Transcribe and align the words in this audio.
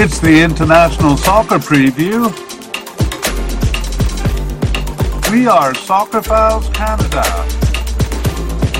It's 0.00 0.20
the 0.20 0.44
International 0.44 1.16
Soccer 1.16 1.58
Preview. 1.58 2.30
We 5.32 5.48
are 5.48 5.72
Soccerphiles 5.72 6.72
Canada. 6.72 7.24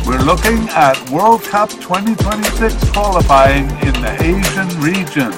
We're 0.07 0.23
looking 0.25 0.69
at 0.69 1.11
World 1.11 1.43
Cup 1.43 1.71
2026 1.71 2.91
qualifying 2.91 3.65
in 3.85 3.95
the 4.01 4.17
Asian 4.21 4.69
region. 4.81 5.33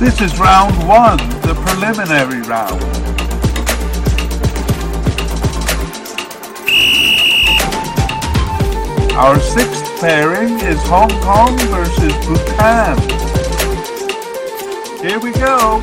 This 0.00 0.20
is 0.20 0.36
round 0.40 0.76
one, 0.88 1.18
the 1.42 1.54
preliminary 1.54 2.42
round. 2.42 2.82
Our 9.12 9.38
sixth 9.38 9.91
pairing 10.02 10.58
is 10.58 10.82
Hong 10.88 11.10
Kong 11.20 11.56
versus 11.68 12.12
Bhutan. 12.26 12.98
Here 14.98 15.20
we 15.20 15.30
go. 15.30 15.80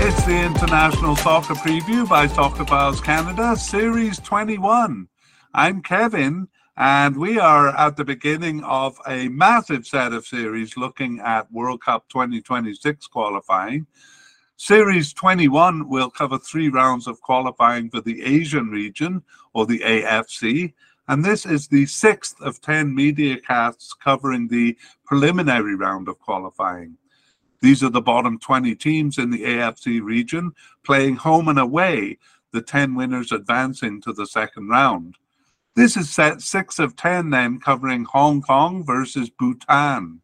It's 0.00 0.24
the 0.24 0.46
International 0.46 1.14
Soccer 1.14 1.52
Preview 1.52 2.08
by 2.08 2.26
Soccerphiles 2.26 3.04
Canada, 3.04 3.54
Series 3.54 4.18
21. 4.20 5.08
I'm 5.52 5.82
Kevin, 5.82 6.48
and 6.78 7.18
we 7.18 7.38
are 7.38 7.68
at 7.76 7.98
the 7.98 8.04
beginning 8.06 8.64
of 8.64 8.98
a 9.06 9.28
massive 9.28 9.86
set 9.86 10.14
of 10.14 10.26
series 10.26 10.78
looking 10.78 11.20
at 11.20 11.52
World 11.52 11.82
Cup 11.82 12.08
2026 12.08 13.08
qualifying. 13.08 13.86
Series 14.56 15.12
21 15.12 15.86
will 15.86 16.08
cover 16.08 16.38
three 16.38 16.70
rounds 16.70 17.06
of 17.06 17.20
qualifying 17.20 17.90
for 17.90 18.00
the 18.00 18.22
Asian 18.22 18.68
region, 18.68 19.22
or 19.52 19.66
the 19.66 19.80
AFC, 19.80 20.72
and 21.10 21.24
this 21.24 21.44
is 21.44 21.66
the 21.66 21.86
sixth 21.86 22.40
of 22.40 22.60
10 22.60 22.94
media 22.94 23.36
casts 23.36 23.92
covering 23.92 24.46
the 24.46 24.78
preliminary 25.04 25.74
round 25.74 26.06
of 26.06 26.20
qualifying. 26.20 26.96
These 27.60 27.82
are 27.82 27.90
the 27.90 28.00
bottom 28.00 28.38
20 28.38 28.76
teams 28.76 29.18
in 29.18 29.28
the 29.28 29.42
AFC 29.42 30.00
region 30.00 30.52
playing 30.84 31.16
home 31.16 31.48
and 31.48 31.58
away, 31.58 32.16
the 32.52 32.62
10 32.62 32.94
winners 32.94 33.32
advancing 33.32 34.00
to 34.02 34.12
the 34.12 34.24
second 34.24 34.68
round. 34.68 35.16
This 35.74 35.96
is 35.96 36.10
set 36.10 36.42
6 36.42 36.78
of 36.78 36.94
10 36.94 37.30
then 37.30 37.58
covering 37.58 38.04
Hong 38.04 38.40
Kong 38.40 38.84
versus 38.84 39.30
Bhutan. 39.30 40.20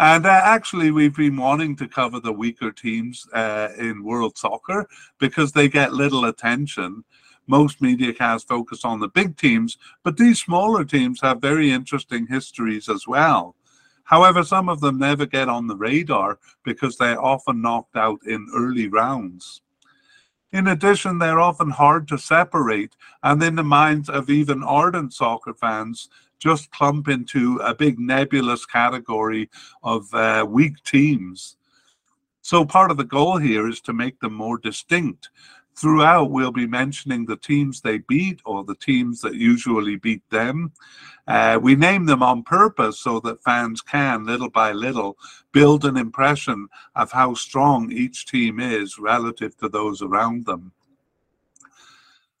And 0.00 0.26
uh, 0.26 0.40
actually, 0.42 0.90
we've 0.90 1.14
been 1.14 1.36
wanting 1.36 1.76
to 1.76 1.86
cover 1.86 2.18
the 2.18 2.32
weaker 2.32 2.72
teams 2.72 3.28
uh, 3.32 3.68
in 3.78 4.02
world 4.02 4.36
soccer 4.36 4.88
because 5.20 5.52
they 5.52 5.68
get 5.68 5.92
little 5.92 6.24
attention 6.24 7.04
most 7.46 7.80
media 7.80 8.12
casts 8.12 8.46
focus 8.48 8.84
on 8.84 9.00
the 9.00 9.08
big 9.08 9.36
teams, 9.36 9.78
but 10.02 10.16
these 10.16 10.40
smaller 10.40 10.84
teams 10.84 11.20
have 11.20 11.40
very 11.40 11.70
interesting 11.70 12.26
histories 12.26 12.88
as 12.88 13.06
well. 13.06 13.54
However, 14.04 14.44
some 14.44 14.68
of 14.68 14.80
them 14.80 14.98
never 14.98 15.26
get 15.26 15.48
on 15.48 15.66
the 15.66 15.76
radar 15.76 16.38
because 16.64 16.96
they're 16.96 17.20
often 17.20 17.60
knocked 17.60 17.96
out 17.96 18.20
in 18.26 18.46
early 18.54 18.88
rounds. 18.88 19.62
In 20.52 20.68
addition, 20.68 21.18
they're 21.18 21.40
often 21.40 21.70
hard 21.70 22.06
to 22.08 22.18
separate, 22.18 22.94
and 23.22 23.42
in 23.42 23.56
the 23.56 23.64
minds 23.64 24.08
of 24.08 24.30
even 24.30 24.62
ardent 24.62 25.12
soccer 25.12 25.54
fans, 25.54 26.08
just 26.38 26.70
clump 26.70 27.08
into 27.08 27.56
a 27.58 27.74
big 27.74 27.98
nebulous 27.98 28.64
category 28.64 29.50
of 29.82 30.12
uh, 30.14 30.46
weak 30.48 30.82
teams. 30.84 31.56
So, 32.42 32.64
part 32.64 32.92
of 32.92 32.96
the 32.96 33.04
goal 33.04 33.38
here 33.38 33.68
is 33.68 33.80
to 33.82 33.92
make 33.92 34.20
them 34.20 34.34
more 34.34 34.56
distinct 34.56 35.30
throughout 35.76 36.30
we'll 36.30 36.52
be 36.52 36.66
mentioning 36.66 37.26
the 37.26 37.36
teams 37.36 37.80
they 37.80 37.98
beat 37.98 38.40
or 38.44 38.64
the 38.64 38.74
teams 38.76 39.20
that 39.20 39.34
usually 39.34 39.96
beat 39.96 40.28
them. 40.30 40.72
Uh, 41.28 41.58
we 41.60 41.74
name 41.74 42.06
them 42.06 42.22
on 42.22 42.42
purpose 42.42 43.00
so 43.00 43.20
that 43.20 43.42
fans 43.42 43.82
can, 43.82 44.24
little 44.24 44.50
by 44.50 44.72
little, 44.72 45.16
build 45.52 45.84
an 45.84 45.96
impression 45.96 46.68
of 46.94 47.10
how 47.10 47.34
strong 47.34 47.90
each 47.90 48.26
team 48.26 48.60
is 48.60 48.98
relative 48.98 49.56
to 49.58 49.68
those 49.68 50.02
around 50.02 50.46
them. 50.46 50.72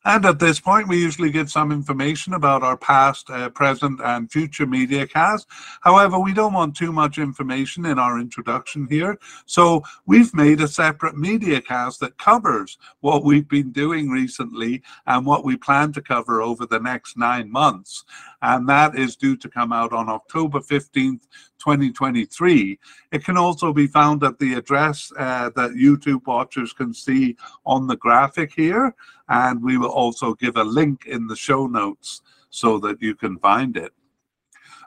And 0.06 0.24
at 0.24 0.38
this 0.38 0.60
point, 0.60 0.86
we 0.86 1.02
usually 1.02 1.32
give 1.32 1.50
some 1.50 1.72
information 1.72 2.32
about 2.32 2.62
our 2.62 2.76
past, 2.76 3.28
uh, 3.28 3.48
present, 3.50 4.00
and 4.00 4.30
future 4.30 4.64
media 4.64 5.04
cast. 5.04 5.48
However, 5.80 6.16
we 6.16 6.32
don't 6.32 6.52
want 6.52 6.76
too 6.76 6.92
much 6.92 7.18
information 7.18 7.84
in 7.84 7.98
our 7.98 8.20
introduction 8.20 8.86
here. 8.88 9.18
So 9.46 9.82
we've 10.06 10.32
made 10.32 10.60
a 10.60 10.68
separate 10.68 11.16
media 11.18 11.60
cast 11.60 11.98
that 12.00 12.18
covers 12.18 12.78
what 13.00 13.24
we've 13.24 13.48
been 13.48 13.72
doing 13.72 14.08
recently 14.08 14.80
and 15.08 15.26
what 15.26 15.44
we 15.44 15.56
plan 15.56 15.92
to 15.94 16.00
cover 16.00 16.40
over 16.40 16.66
the 16.66 16.78
next 16.78 17.16
nine 17.16 17.50
months. 17.50 18.04
And 18.42 18.68
that 18.68 18.96
is 18.96 19.16
due 19.16 19.36
to 19.38 19.48
come 19.48 19.72
out 19.72 19.92
on 19.92 20.08
October 20.08 20.60
15th, 20.60 21.26
2023. 21.58 22.78
It 23.12 23.24
can 23.24 23.36
also 23.36 23.72
be 23.72 23.86
found 23.86 24.22
at 24.24 24.38
the 24.38 24.54
address 24.54 25.12
uh, 25.18 25.50
that 25.56 25.72
YouTube 25.72 26.26
watchers 26.26 26.72
can 26.72 26.92
see 26.94 27.36
on 27.64 27.86
the 27.86 27.96
graphic 27.96 28.52
here. 28.54 28.94
And 29.28 29.62
we 29.62 29.78
will 29.78 29.90
also 29.90 30.34
give 30.34 30.56
a 30.56 30.64
link 30.64 31.06
in 31.06 31.26
the 31.26 31.36
show 31.36 31.66
notes 31.66 32.22
so 32.50 32.78
that 32.78 33.02
you 33.02 33.14
can 33.14 33.38
find 33.38 33.76
it. 33.76 33.92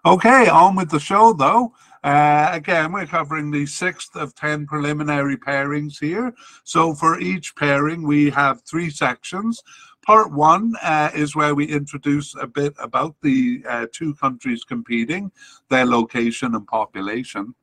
Okay, 0.06 0.47
on 0.47 0.75
with 0.75 0.90
the 0.90 1.00
show 1.00 1.34
though. 1.34 1.74
Uh, 2.03 2.50
again, 2.53 2.94
we're 2.94 3.06
covering 3.06 3.51
the 3.51 3.66
sixth 3.66 4.16
of 4.16 4.34
10 4.36 4.66
preliminary 4.66 5.36
pairings 5.36 6.00
here. 6.00 6.34
So 6.63 6.94
for 6.94 7.19
each 7.19 7.56
pairing, 7.57 8.03
we 8.03 8.30
have 8.30 8.62
three 8.62 8.90
sections. 8.90 9.62
Part 10.09 10.31
one 10.31 10.73
uh, 10.81 11.11
is 11.13 11.35
where 11.35 11.53
we 11.53 11.65
introduce 11.65 12.33
a 12.33 12.47
bit 12.47 12.73
about 12.79 13.15
the 13.21 13.63
uh, 13.69 13.85
two 13.91 14.15
countries 14.15 14.63
competing, 14.63 15.31
their 15.69 15.85
location 15.85 16.55
and 16.55 16.65
population. 16.65 17.53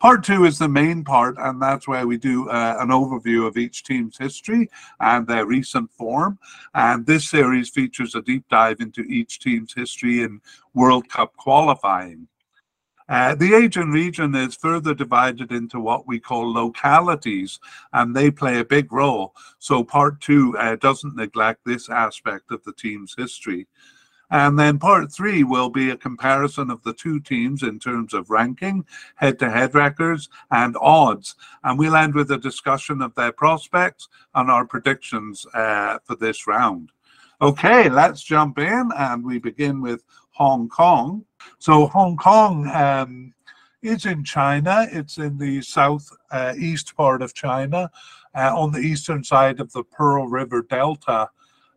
Part 0.00 0.24
two 0.24 0.44
is 0.44 0.58
the 0.58 0.68
main 0.68 1.04
part, 1.04 1.36
and 1.38 1.62
that's 1.62 1.86
where 1.86 2.08
we 2.08 2.16
do 2.16 2.50
uh, 2.50 2.78
an 2.80 2.88
overview 2.88 3.46
of 3.46 3.56
each 3.56 3.84
team's 3.84 4.18
history 4.18 4.68
and 4.98 5.24
their 5.24 5.46
recent 5.46 5.88
form. 5.92 6.36
And 6.74 7.06
this 7.06 7.30
series 7.30 7.70
features 7.70 8.16
a 8.16 8.22
deep 8.22 8.44
dive 8.50 8.80
into 8.80 9.02
each 9.02 9.38
team's 9.38 9.72
history 9.72 10.24
in 10.24 10.40
World 10.74 11.08
Cup 11.08 11.36
qualifying. 11.36 12.26
Uh, 13.08 13.34
the 13.34 13.54
Asian 13.54 13.90
region 13.90 14.34
is 14.34 14.54
further 14.54 14.94
divided 14.94 15.52
into 15.52 15.78
what 15.78 16.06
we 16.06 16.18
call 16.18 16.50
localities, 16.50 17.60
and 17.92 18.16
they 18.16 18.30
play 18.30 18.58
a 18.58 18.64
big 18.64 18.90
role. 18.92 19.34
So, 19.58 19.84
part 19.84 20.20
two 20.20 20.56
uh, 20.58 20.76
doesn't 20.76 21.16
neglect 21.16 21.60
this 21.66 21.90
aspect 21.90 22.50
of 22.50 22.64
the 22.64 22.72
team's 22.72 23.14
history. 23.16 23.66
And 24.30 24.58
then 24.58 24.78
part 24.78 25.12
three 25.12 25.44
will 25.44 25.68
be 25.68 25.90
a 25.90 25.96
comparison 25.96 26.70
of 26.70 26.82
the 26.82 26.94
two 26.94 27.20
teams 27.20 27.62
in 27.62 27.78
terms 27.78 28.14
of 28.14 28.30
ranking, 28.30 28.84
head 29.16 29.38
to 29.40 29.50
head 29.50 29.74
records, 29.74 30.28
and 30.50 30.76
odds. 30.80 31.36
And 31.62 31.78
we'll 31.78 31.94
end 31.94 32.14
with 32.14 32.30
a 32.30 32.38
discussion 32.38 33.02
of 33.02 33.14
their 33.14 33.32
prospects 33.32 34.08
and 34.34 34.50
our 34.50 34.66
predictions 34.66 35.46
uh, 35.54 35.98
for 36.04 36.16
this 36.16 36.46
round. 36.46 36.90
Okay, 37.42 37.88
let's 37.90 38.22
jump 38.22 38.58
in 38.58 38.90
and 38.96 39.24
we 39.24 39.38
begin 39.38 39.82
with 39.82 40.02
Hong 40.30 40.68
Kong. 40.68 41.24
So 41.58 41.86
Hong 41.88 42.16
Kong 42.16 42.68
um, 42.68 43.34
is 43.82 44.06
in 44.06 44.24
China. 44.24 44.86
It's 44.90 45.18
in 45.18 45.38
the 45.38 45.62
south 45.62 46.08
uh, 46.30 46.54
east 46.58 46.96
part 46.96 47.22
of 47.22 47.34
China, 47.34 47.90
uh, 48.34 48.52
on 48.56 48.72
the 48.72 48.80
eastern 48.80 49.22
side 49.22 49.60
of 49.60 49.72
the 49.72 49.84
Pearl 49.84 50.26
River 50.26 50.62
Delta. 50.62 51.28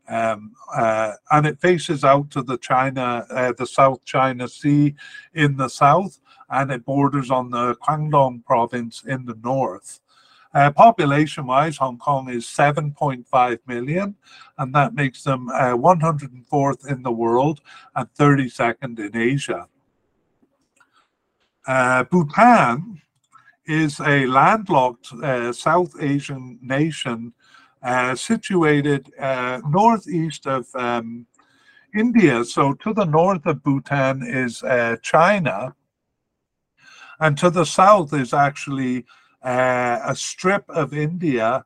Um, 0.10 0.54
uh, 0.74 1.14
and 1.32 1.46
it 1.46 1.60
faces 1.60 2.06
out 2.06 2.32
to 2.32 2.42
the 2.42 2.58
China, 2.58 3.26
uh, 3.30 3.54
the 3.58 3.66
South 3.66 4.04
China 4.06 4.48
Sea 4.48 4.96
in 5.34 5.58
the 5.58 5.68
south, 5.68 6.20
and 6.50 6.72
it 6.72 6.86
borders 6.86 7.30
on 7.30 7.50
the 7.50 7.76
Guangdong 7.76 8.46
province 8.46 9.04
in 9.06 9.26
the 9.26 9.38
north. 9.44 10.00
Uh, 10.58 10.72
population 10.72 11.46
wise, 11.46 11.78
Hong 11.78 12.00
Kong 12.00 12.30
is 12.30 12.44
7.5 12.46 13.60
million, 13.68 14.16
and 14.58 14.74
that 14.74 14.96
makes 14.96 15.22
them 15.22 15.50
uh, 15.50 15.78
104th 15.78 16.92
in 16.92 17.04
the 17.04 17.12
world 17.12 17.62
and 17.96 18.12
32nd 18.16 18.98
in 18.98 19.16
Asia. 19.16 19.68
Uh, 21.68 22.06
Bhutan 22.06 23.00
is 23.68 24.00
a 24.00 24.26
landlocked 24.26 25.14
uh, 25.22 25.54
South 25.54 25.94
Asian 26.00 26.58
nation 26.60 27.34
uh, 27.84 28.16
situated 28.16 29.14
uh, 29.20 29.62
northeast 29.70 30.48
of 30.48 30.66
um, 30.74 31.28
India. 31.94 32.44
So, 32.44 32.74
to 32.74 32.96
the 32.96 33.06
north 33.06 33.46
of 33.46 33.62
Bhutan 33.62 34.24
is 34.24 34.64
China, 35.04 35.76
and 37.20 37.38
to 37.38 37.52
the 37.52 37.66
south 37.66 38.12
is 38.14 38.34
actually 38.34 39.06
uh, 39.48 40.02
a 40.04 40.16
strip 40.16 40.66
of 40.68 40.94
India, 40.94 41.64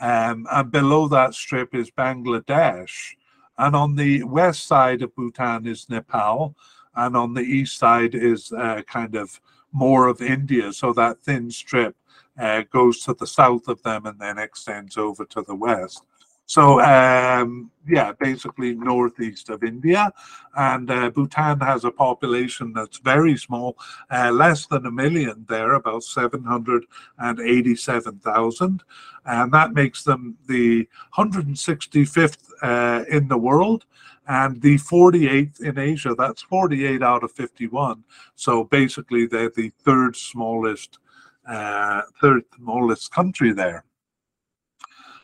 um, 0.00 0.46
and 0.50 0.72
below 0.72 1.06
that 1.06 1.32
strip 1.34 1.74
is 1.74 1.90
Bangladesh. 1.90 3.14
And 3.56 3.76
on 3.76 3.94
the 3.94 4.24
west 4.24 4.66
side 4.66 5.02
of 5.02 5.14
Bhutan 5.14 5.66
is 5.66 5.88
Nepal, 5.88 6.56
and 6.96 7.16
on 7.16 7.34
the 7.34 7.42
east 7.42 7.78
side 7.78 8.16
is 8.16 8.50
uh, 8.52 8.82
kind 8.82 9.14
of 9.14 9.40
more 9.70 10.08
of 10.08 10.20
India. 10.20 10.72
So 10.72 10.92
that 10.94 11.22
thin 11.22 11.50
strip 11.52 11.94
uh, 12.36 12.62
goes 12.72 12.98
to 13.04 13.14
the 13.14 13.28
south 13.28 13.68
of 13.68 13.80
them 13.82 14.06
and 14.06 14.18
then 14.18 14.38
extends 14.38 14.96
over 14.96 15.24
to 15.26 15.42
the 15.42 15.54
west. 15.54 16.02
So 16.50 16.80
um, 16.80 17.70
yeah, 17.88 18.10
basically 18.18 18.74
northeast 18.74 19.50
of 19.50 19.62
India, 19.62 20.12
and 20.56 20.90
uh, 20.90 21.10
Bhutan 21.10 21.60
has 21.60 21.84
a 21.84 21.92
population 21.92 22.72
that's 22.72 22.98
very 22.98 23.36
small, 23.36 23.78
uh, 24.10 24.32
less 24.32 24.66
than 24.66 24.84
a 24.84 24.90
million 24.90 25.46
there, 25.48 25.74
about 25.74 26.02
seven 26.02 26.42
hundred 26.42 26.86
and 27.18 27.38
eighty-seven 27.38 28.18
thousand, 28.18 28.82
and 29.26 29.52
that 29.52 29.74
makes 29.74 30.02
them 30.02 30.36
the 30.48 30.88
165th 31.16 32.38
uh, 32.62 33.04
in 33.08 33.28
the 33.28 33.38
world 33.38 33.84
and 34.26 34.60
the 34.60 34.74
48th 34.74 35.60
in 35.60 35.78
Asia. 35.78 36.16
That's 36.18 36.42
48 36.42 37.00
out 37.00 37.22
of 37.22 37.30
51. 37.30 38.02
So 38.34 38.64
basically, 38.64 39.26
they're 39.26 39.50
the 39.50 39.70
third 39.84 40.16
smallest, 40.16 40.98
uh, 41.48 42.02
third 42.20 42.42
smallest 42.56 43.12
country 43.12 43.52
there. 43.52 43.84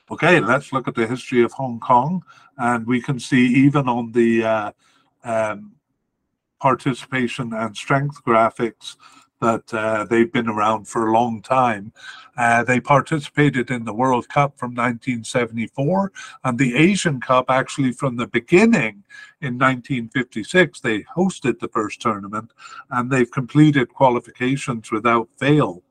Okay, 0.09 0.39
let's 0.39 0.73
look 0.73 0.87
at 0.87 0.95
the 0.95 1.07
history 1.07 1.43
of 1.43 1.53
Hong 1.53 1.81
Kong, 1.81 2.23
and 2.59 2.87
we 2.87 3.03
can 3.03 3.19
see 3.19 3.45
even 3.45 3.89
on 3.89 4.13
the 4.13 4.45
uh, 4.45 4.73
um, 5.25 5.73
participation 6.61 7.53
and 7.53 7.77
strength 7.77 8.23
graphics 8.25 8.95
that 9.41 9.75
uh, 9.75 10.05
they've 10.05 10.33
been 10.33 10.49
around 10.49 10.87
for 10.87 11.09
a 11.09 11.13
long 11.13 11.43
time. 11.43 11.93
Uh, 12.37 12.63
they 12.63 12.79
participated 12.79 13.71
in 13.71 13.85
the 13.85 13.93
World 13.93 14.29
Cup 14.29 14.57
from 14.57 14.71
1974 14.71 16.13
and 16.45 16.59
the 16.59 16.77
Asian 16.77 17.21
Cup 17.21 17.51
actually 17.51 17.93
from 17.93 18.17
the 18.17 18.29
beginning 18.29 19.03
in 19.41 19.59
1956. 19.59 20.81
They 20.81 21.03
hosted 21.03 21.59
the 21.59 21.69
first 21.69 22.01
tournament 22.01 22.53
and 22.91 23.11
they've 23.11 23.31
completed 23.31 23.93
qualifications 23.93 24.91
without 24.91 25.29
fail. 25.37 25.83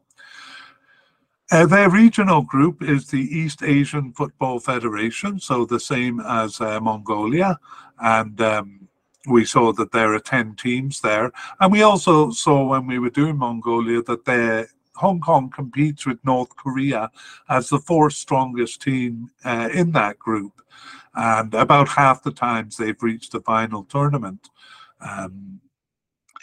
Uh, 1.51 1.65
their 1.65 1.89
regional 1.89 2.41
group 2.41 2.81
is 2.81 3.07
the 3.07 3.21
East 3.21 3.61
Asian 3.61 4.11
Football 4.13 4.59
Federation, 4.59 5.39
so 5.39 5.63
the 5.63 5.79
same 5.79 6.19
as 6.19 6.59
uh, 6.59 6.79
Mongolia. 6.79 7.59
And 7.99 8.41
um, 8.41 8.87
we 9.27 9.45
saw 9.45 9.71
that 9.73 9.91
there 9.91 10.13
are 10.13 10.19
10 10.19 10.55
teams 10.55 11.01
there. 11.01 11.31
And 11.59 11.71
we 11.71 11.83
also 11.83 12.31
saw 12.31 12.65
when 12.65 12.87
we 12.87 12.97
were 12.97 13.11
doing 13.11 13.37
Mongolia 13.37 14.01
that 14.03 14.67
Hong 14.95 15.19
Kong 15.19 15.49
competes 15.49 16.05
with 16.05 16.23
North 16.23 16.55
Korea 16.55 17.11
as 17.49 17.69
the 17.69 17.79
fourth 17.79 18.13
strongest 18.13 18.81
team 18.81 19.29
uh, 19.43 19.69
in 19.71 19.91
that 19.91 20.17
group. 20.17 20.61
And 21.13 21.53
about 21.53 21.89
half 21.89 22.23
the 22.23 22.31
times 22.31 22.75
they've 22.75 23.01
reached 23.01 23.31
the 23.31 23.41
final 23.41 23.83
tournament. 23.83 24.49
Um, 24.99 25.61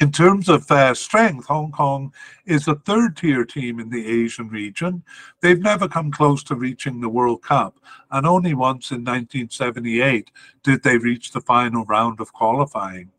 in 0.00 0.10
terms 0.10 0.48
of 0.48 0.70
uh, 0.70 0.94
strength, 0.94 1.46
Hong 1.46 1.70
Kong 1.70 2.12
is 2.46 2.66
a 2.66 2.74
third 2.74 3.16
tier 3.16 3.44
team 3.44 3.78
in 3.78 3.90
the 3.90 4.06
Asian 4.06 4.48
region. 4.48 5.02
They've 5.40 5.60
never 5.60 5.86
come 5.86 6.10
close 6.10 6.42
to 6.44 6.54
reaching 6.54 7.00
the 7.00 7.08
World 7.08 7.42
Cup, 7.42 7.78
and 8.10 8.26
only 8.26 8.54
once 8.54 8.90
in 8.90 9.04
1978 9.04 10.30
did 10.62 10.82
they 10.82 10.98
reach 10.98 11.32
the 11.32 11.40
final 11.40 11.84
round 11.84 12.20
of 12.20 12.32
qualifying. 12.32 13.10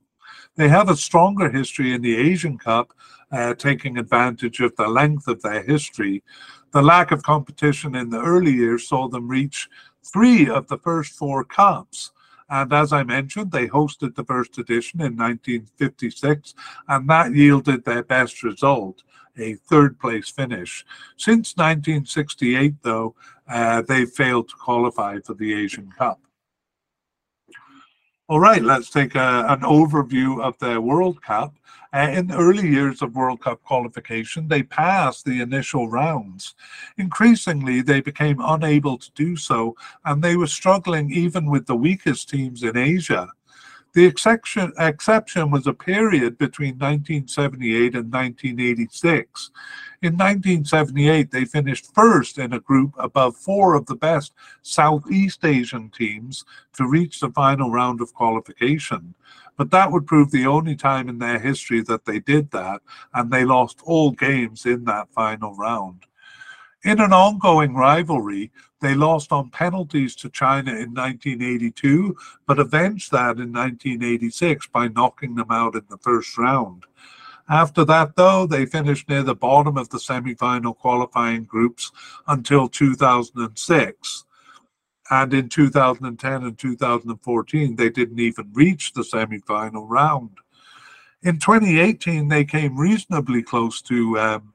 They 0.55 0.67
have 0.69 0.89
a 0.89 0.95
stronger 0.95 1.49
history 1.49 1.93
in 1.93 2.01
the 2.01 2.17
Asian 2.17 2.57
Cup, 2.57 2.93
uh, 3.31 3.53
taking 3.55 3.97
advantage 3.97 4.59
of 4.59 4.75
the 4.75 4.87
length 4.87 5.27
of 5.27 5.41
their 5.41 5.63
history. 5.63 6.23
The 6.71 6.81
lack 6.81 7.11
of 7.11 7.23
competition 7.23 7.95
in 7.95 8.09
the 8.09 8.21
early 8.21 8.51
years 8.51 8.87
saw 8.87 9.07
them 9.07 9.27
reach 9.27 9.69
three 10.03 10.49
of 10.49 10.67
the 10.67 10.77
first 10.77 11.13
four 11.13 11.43
cups. 11.43 12.12
And 12.53 12.71
as 12.71 12.93
I 12.93 13.01
mentioned, 13.01 13.51
they 13.51 13.67
hosted 13.67 14.13
the 14.13 14.23
first 14.23 14.59
edition 14.59 15.01
in 15.01 15.17
1956, 15.17 16.53
and 16.87 17.09
that 17.09 17.33
yielded 17.33 17.83
their 17.83 18.03
best 18.03 18.43
result, 18.43 19.01
a 19.35 19.55
third 19.55 19.99
place 19.99 20.29
finish. 20.29 20.85
Since 21.17 21.57
1968, 21.57 22.75
though, 22.83 23.15
uh, 23.49 23.81
they 23.81 24.05
failed 24.05 24.49
to 24.49 24.55
qualify 24.55 25.17
for 25.25 25.33
the 25.33 25.51
Asian 25.51 25.91
Cup. 25.97 26.19
All 28.29 28.39
right, 28.39 28.61
let's 28.61 28.91
take 28.91 29.15
a, 29.15 29.45
an 29.49 29.61
overview 29.61 30.39
of 30.39 30.55
the 30.59 30.79
World 30.79 31.23
Cup. 31.23 31.55
Uh, 31.93 32.09
in 32.11 32.25
the 32.25 32.35
early 32.35 32.67
years 32.67 33.03
of 33.03 33.15
World 33.15 33.41
Cup 33.41 33.61
qualification, 33.63 34.47
they 34.47 34.63
passed 34.63 35.25
the 35.25 35.41
initial 35.41 35.87
rounds. 35.87 36.55
Increasingly, 36.97 37.81
they 37.81 38.01
became 38.01 38.41
unable 38.41 38.97
to 38.97 39.11
do 39.11 39.35
so, 39.35 39.75
and 40.03 40.23
they 40.23 40.35
were 40.35 40.47
struggling 40.47 41.11
even 41.11 41.45
with 41.45 41.67
the 41.67 41.75
weakest 41.75 42.29
teams 42.29 42.63
in 42.63 42.75
Asia. 42.75 43.29
The 43.93 44.05
exception, 44.05 44.73
exception 44.79 45.51
was 45.51 45.67
a 45.67 45.73
period 45.73 46.39
between 46.39 46.79
1978 46.79 47.93
and 47.93 48.11
1986. 48.11 49.51
In 50.01 50.13
1978, 50.13 51.29
they 51.29 51.45
finished 51.45 51.93
first 51.93 52.39
in 52.39 52.53
a 52.53 52.59
group 52.59 52.95
above 52.97 53.37
four 53.37 53.75
of 53.75 53.85
the 53.85 53.95
best 53.95 54.33
Southeast 54.63 55.45
Asian 55.45 55.91
teams 55.91 56.43
to 56.73 56.87
reach 56.87 57.19
the 57.19 57.29
final 57.29 57.69
round 57.69 58.01
of 58.01 58.15
qualification. 58.15 59.13
But 59.57 59.69
that 59.69 59.91
would 59.91 60.07
prove 60.07 60.31
the 60.31 60.47
only 60.47 60.75
time 60.75 61.07
in 61.07 61.19
their 61.19 61.37
history 61.37 61.81
that 61.83 62.05
they 62.05 62.19
did 62.19 62.49
that, 62.49 62.81
and 63.13 63.31
they 63.31 63.45
lost 63.45 63.81
all 63.83 64.09
games 64.09 64.65
in 64.65 64.85
that 64.85 65.13
final 65.13 65.53
round. 65.53 66.07
In 66.83 66.99
an 66.99 67.13
ongoing 67.13 67.75
rivalry, 67.75 68.51
they 68.81 68.93
lost 68.93 69.31
on 69.31 69.49
penalties 69.49 70.17
to 70.17 70.29
China 70.29 70.71
in 70.71 70.93
1982, 70.93 72.17
but 72.45 72.59
avenged 72.59 73.09
that 73.11 73.37
in 73.37 73.53
1986 73.53 74.67
by 74.67 74.89
knocking 74.89 75.35
them 75.35 75.49
out 75.49 75.75
in 75.75 75.83
the 75.89 75.97
first 75.97 76.37
round. 76.37 76.83
After 77.49 77.85
that, 77.85 78.17
though, 78.17 78.45
they 78.45 78.65
finished 78.65 79.07
near 79.07 79.23
the 79.23 79.35
bottom 79.35 79.77
of 79.77 79.89
the 79.89 79.99
semi 79.99 80.33
final 80.33 80.73
qualifying 80.73 81.45
groups 81.45 81.91
until 82.27 82.67
2006. 82.67 84.25
And 85.09 85.33
in 85.33 85.49
2010 85.49 86.43
and 86.43 86.57
2014, 86.57 87.75
they 87.75 87.89
didn't 87.89 88.19
even 88.19 88.51
reach 88.53 88.93
the 88.93 89.03
semi 89.03 89.39
final 89.39 89.87
round. 89.87 90.37
In 91.21 91.39
2018, 91.39 92.27
they 92.27 92.43
came 92.43 92.77
reasonably 92.77 93.43
close 93.43 93.81
to, 93.83 94.19
um, 94.19 94.52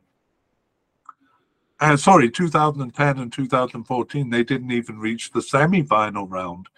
uh, 1.80 1.96
sorry, 1.96 2.30
2010 2.30 3.18
and 3.18 3.32
2014, 3.32 4.30
they 4.30 4.44
didn't 4.44 4.72
even 4.72 4.98
reach 4.98 5.32
the 5.32 5.42
semi 5.42 5.82
final 5.82 6.26
round. 6.26 6.68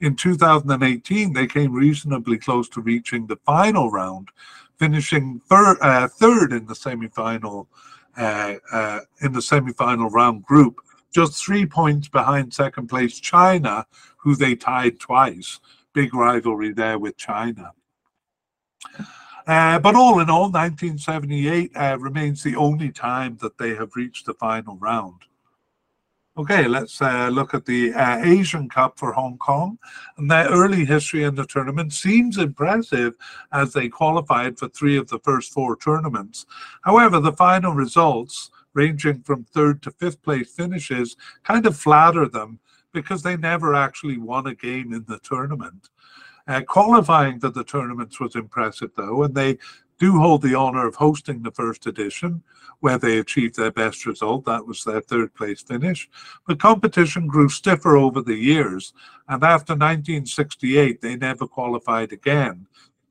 In 0.00 0.14
2018, 0.14 1.32
they 1.32 1.46
came 1.46 1.72
reasonably 1.72 2.38
close 2.38 2.68
to 2.70 2.80
reaching 2.80 3.26
the 3.26 3.36
final 3.44 3.90
round, 3.90 4.28
finishing 4.78 5.40
third, 5.48 5.78
uh, 5.80 6.08
third 6.08 6.52
in 6.52 6.66
the 6.66 6.74
semi 6.74 7.08
final. 7.08 7.68
Uh, 8.16 8.56
uh, 8.72 9.00
in 9.20 9.30
the 9.30 9.40
semi-final 9.40 10.10
round 10.10 10.42
group 10.42 10.80
just 11.12 11.44
three 11.44 11.64
points 11.64 12.08
behind 12.08 12.52
second 12.52 12.88
place 12.88 13.18
China, 13.18 13.86
who 14.16 14.34
they 14.34 14.54
tied 14.54 14.98
twice. 14.98 15.60
Big 15.92 16.14
rivalry 16.14 16.72
there 16.72 16.98
with 16.98 17.16
China. 17.16 17.72
Uh, 19.48 19.78
but 19.78 19.94
all 19.94 20.20
in 20.20 20.28
all, 20.28 20.50
1978 20.50 21.72
uh, 21.74 21.96
remains 21.98 22.42
the 22.42 22.54
only 22.54 22.92
time 22.92 23.38
that 23.40 23.56
they 23.56 23.74
have 23.74 23.96
reached 23.96 24.26
the 24.26 24.34
final 24.34 24.76
round. 24.76 25.22
Okay, 26.36 26.68
let's 26.68 27.00
uh, 27.00 27.30
look 27.32 27.54
at 27.54 27.64
the 27.64 27.92
uh, 27.94 28.18
Asian 28.18 28.68
Cup 28.68 28.98
for 28.98 29.10
Hong 29.12 29.38
Kong. 29.38 29.78
And 30.18 30.30
their 30.30 30.48
early 30.50 30.84
history 30.84 31.24
in 31.24 31.34
the 31.34 31.46
tournament 31.46 31.94
seems 31.94 32.36
impressive 32.36 33.14
as 33.50 33.72
they 33.72 33.88
qualified 33.88 34.58
for 34.58 34.68
three 34.68 34.98
of 34.98 35.08
the 35.08 35.18
first 35.20 35.50
four 35.50 35.76
tournaments. 35.76 36.44
However, 36.82 37.18
the 37.18 37.32
final 37.32 37.72
results 37.72 38.50
ranging 38.74 39.22
from 39.22 39.44
third 39.44 39.82
to 39.82 39.90
fifth 39.92 40.22
place 40.22 40.52
finishes 40.52 41.16
kind 41.42 41.64
of 41.66 41.76
flatter 41.76 42.28
them 42.28 42.60
because 42.92 43.22
they 43.22 43.36
never 43.36 43.74
actually 43.74 44.18
won 44.18 44.46
a 44.46 44.54
game 44.54 44.92
in 44.92 45.06
the 45.08 45.18
tournament. 45.20 45.88
Uh, 46.48 46.62
qualifying 46.62 47.38
to 47.38 47.50
the 47.50 47.62
tournaments 47.62 48.18
was 48.18 48.34
impressive, 48.34 48.90
though, 48.96 49.22
and 49.22 49.34
they 49.34 49.58
do 49.98 50.18
hold 50.18 50.40
the 50.40 50.54
honor 50.54 50.86
of 50.86 50.94
hosting 50.94 51.42
the 51.42 51.50
first 51.50 51.86
edition, 51.86 52.42
where 52.80 52.96
they 52.96 53.18
achieved 53.18 53.56
their 53.56 53.70
best 53.70 54.06
result. 54.06 54.46
That 54.46 54.66
was 54.66 54.82
their 54.82 55.02
third 55.02 55.34
place 55.34 55.60
finish. 55.60 56.08
But 56.46 56.58
competition 56.58 57.26
grew 57.26 57.50
stiffer 57.50 57.98
over 57.98 58.22
the 58.22 58.36
years, 58.36 58.94
and 59.28 59.44
after 59.44 59.74
1968, 59.74 61.02
they 61.02 61.16
never 61.16 61.46
qualified 61.46 62.12
again. 62.12 62.66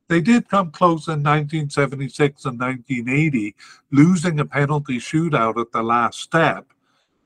They 0.07 0.21
did 0.21 0.49
come 0.49 0.71
close 0.71 1.07
in 1.07 1.21
1976 1.21 2.45
and 2.45 2.59
1980, 2.59 3.55
losing 3.91 4.39
a 4.39 4.45
penalty 4.45 4.97
shootout 4.97 5.59
at 5.61 5.71
the 5.73 5.83
last 5.83 6.21
step, 6.21 6.65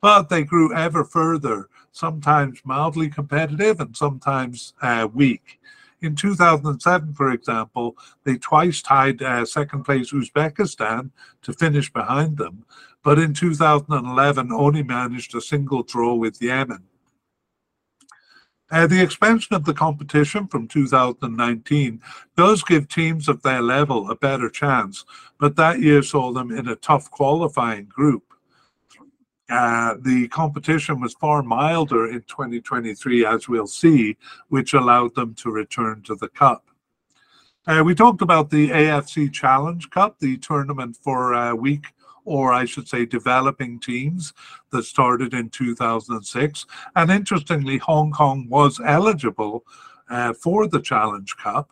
but 0.01 0.30
they 0.30 0.44
grew 0.44 0.74
ever 0.74 1.06
further, 1.06 1.70
sometimes 1.91 2.60
mildly 2.65 3.10
competitive 3.10 3.80
and 3.80 3.96
sometimes 3.96 4.74
uh, 4.82 5.08
weak. 5.13 5.60
In 6.01 6.15
2007, 6.15 7.13
for 7.13 7.31
example, 7.31 7.96
they 8.24 8.38
twice 8.38 8.81
tied 8.81 9.22
uh, 9.22 9.46
second 9.46 9.84
place 9.84 10.12
Uzbekistan 10.12 11.12
to 11.43 11.53
finish 11.53 11.93
behind 11.93 12.38
them, 12.38 12.65
but 13.03 13.20
in 13.20 13.34
2011 13.34 14.51
only 14.51 14.81
managed 14.81 15.36
a 15.36 15.41
single 15.41 15.84
draw 15.84 16.15
with 16.15 16.41
Yemen. 16.41 16.84
Uh, 18.72 18.88
the 18.88 19.01
expansion 19.01 19.53
of 19.53 19.65
the 19.65 19.74
competition 19.74 20.48
from 20.48 20.67
2019 20.67 22.01
does 22.38 22.63
give 22.63 22.88
teams 22.88 23.27
of 23.27 23.43
their 23.43 23.62
level 23.62 24.10
a 24.10 24.15
better 24.15 24.50
chance, 24.50 25.05
but 25.38 25.58
that 25.58 25.81
year 25.81 26.01
saw 26.01 26.31
them 26.31 26.50
in 26.50 26.67
a 26.67 26.75
tough 26.75 27.12
qualifying 27.12 27.86
group. 27.86 28.30
Uh, 29.51 29.96
the 30.00 30.29
competition 30.29 31.01
was 31.01 31.13
far 31.15 31.43
milder 31.43 32.08
in 32.08 32.22
2023, 32.22 33.25
as 33.25 33.50
we'll 33.50 33.67
see, 33.67 34.15
which 34.48 34.74
allowed 34.74 35.13
them 35.15 35.36
to 35.36 35.51
return 35.51 36.01
to 36.03 36.15
the 36.15 36.29
Cup. 36.29 36.65
Uh, 37.67 37.84
we 37.86 37.93
talked 37.93 38.22
about 38.22 38.50
the 38.50 38.70
AFC 38.70 39.31
Challenge 39.31 39.89
Cup, 39.89 40.17
the 40.20 40.38
tournament 40.38 40.98
for 41.01 41.34
uh, 41.34 41.53
weak, 41.53 41.88
or 42.24 42.53
I 42.53 42.63
should 42.63 42.88
say, 42.88 43.05
developing 43.05 43.79
teams 43.79 44.34
that 44.72 44.84
started 44.84 45.34
in 45.34 45.50
2006. 45.50 46.65
And 46.96 47.12
interestingly, 47.12 47.77
Hong 47.79 48.12
Kong 48.12 48.48
was 48.50 48.79
eligible 48.84 49.65
uh, 50.10 50.34
for 50.34 50.67
the 50.67 50.79
Challenge 50.79 51.36
Cup 51.38 51.72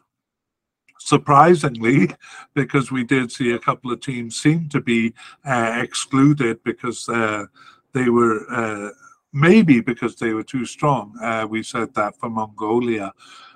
surprisingly, 1.09 2.09
because 2.53 2.91
we 2.91 3.03
did 3.03 3.31
see 3.31 3.51
a 3.51 3.65
couple 3.67 3.91
of 3.91 3.99
teams 3.99 4.39
seem 4.39 4.69
to 4.69 4.79
be 4.79 5.13
uh, 5.45 5.79
excluded 5.81 6.55
because 6.63 7.09
uh, 7.09 7.45
they 7.93 8.09
were 8.09 8.37
uh, 8.51 8.89
maybe 9.33 9.81
because 9.81 10.15
they 10.15 10.33
were 10.33 10.43
too 10.43 10.65
strong. 10.65 11.17
Uh, 11.21 11.47
we 11.49 11.63
said 11.63 11.93
that 11.95 12.15
for 12.19 12.29
Mongolia. 12.29 13.11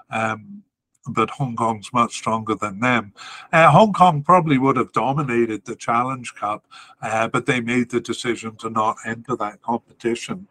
Um, 0.09 0.63
but 1.07 1.29
Hong 1.31 1.55
Kong's 1.57 1.91
much 1.91 2.13
stronger 2.13 2.55
than 2.55 2.79
them. 2.79 3.11
Uh, 3.51 3.69
Hong 3.69 3.91
Kong 3.91 4.23
probably 4.23 4.57
would 4.57 4.77
have 4.77 4.93
dominated 4.93 5.65
the 5.65 5.75
Challenge 5.75 6.33
Cup, 6.33 6.65
uh, 7.01 7.27
but 7.27 7.45
they 7.45 7.59
made 7.59 7.89
the 7.89 7.99
decision 7.99 8.55
to 8.57 8.69
not 8.69 8.95
enter 9.05 9.35
that 9.35 9.61
competition. 9.61 10.47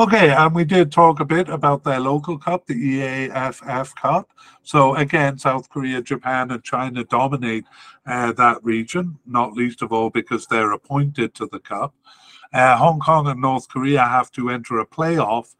Okay, 0.00 0.30
and 0.30 0.54
we 0.54 0.64
did 0.64 0.90
talk 0.90 1.20
a 1.20 1.26
bit 1.26 1.50
about 1.50 1.84
their 1.84 2.00
local 2.00 2.38
cup, 2.38 2.64
the 2.64 2.72
EAFF 2.72 3.94
Cup. 3.96 4.30
So 4.62 4.94
again, 4.94 5.36
South 5.36 5.68
Korea, 5.68 6.00
Japan, 6.00 6.50
and 6.52 6.64
China 6.64 7.04
dominate 7.04 7.66
uh, 8.06 8.32
that 8.32 8.64
region, 8.64 9.18
not 9.26 9.52
least 9.52 9.82
of 9.82 9.92
all 9.92 10.08
because 10.08 10.46
they're 10.46 10.72
appointed 10.72 11.34
to 11.34 11.48
the 11.52 11.58
cup. 11.58 11.94
Uh, 12.50 12.78
Hong 12.78 12.98
Kong 12.98 13.26
and 13.26 13.42
North 13.42 13.68
Korea 13.68 14.02
have 14.04 14.30
to 14.32 14.48
enter 14.48 14.78
a 14.78 14.86
playoff 14.86 15.54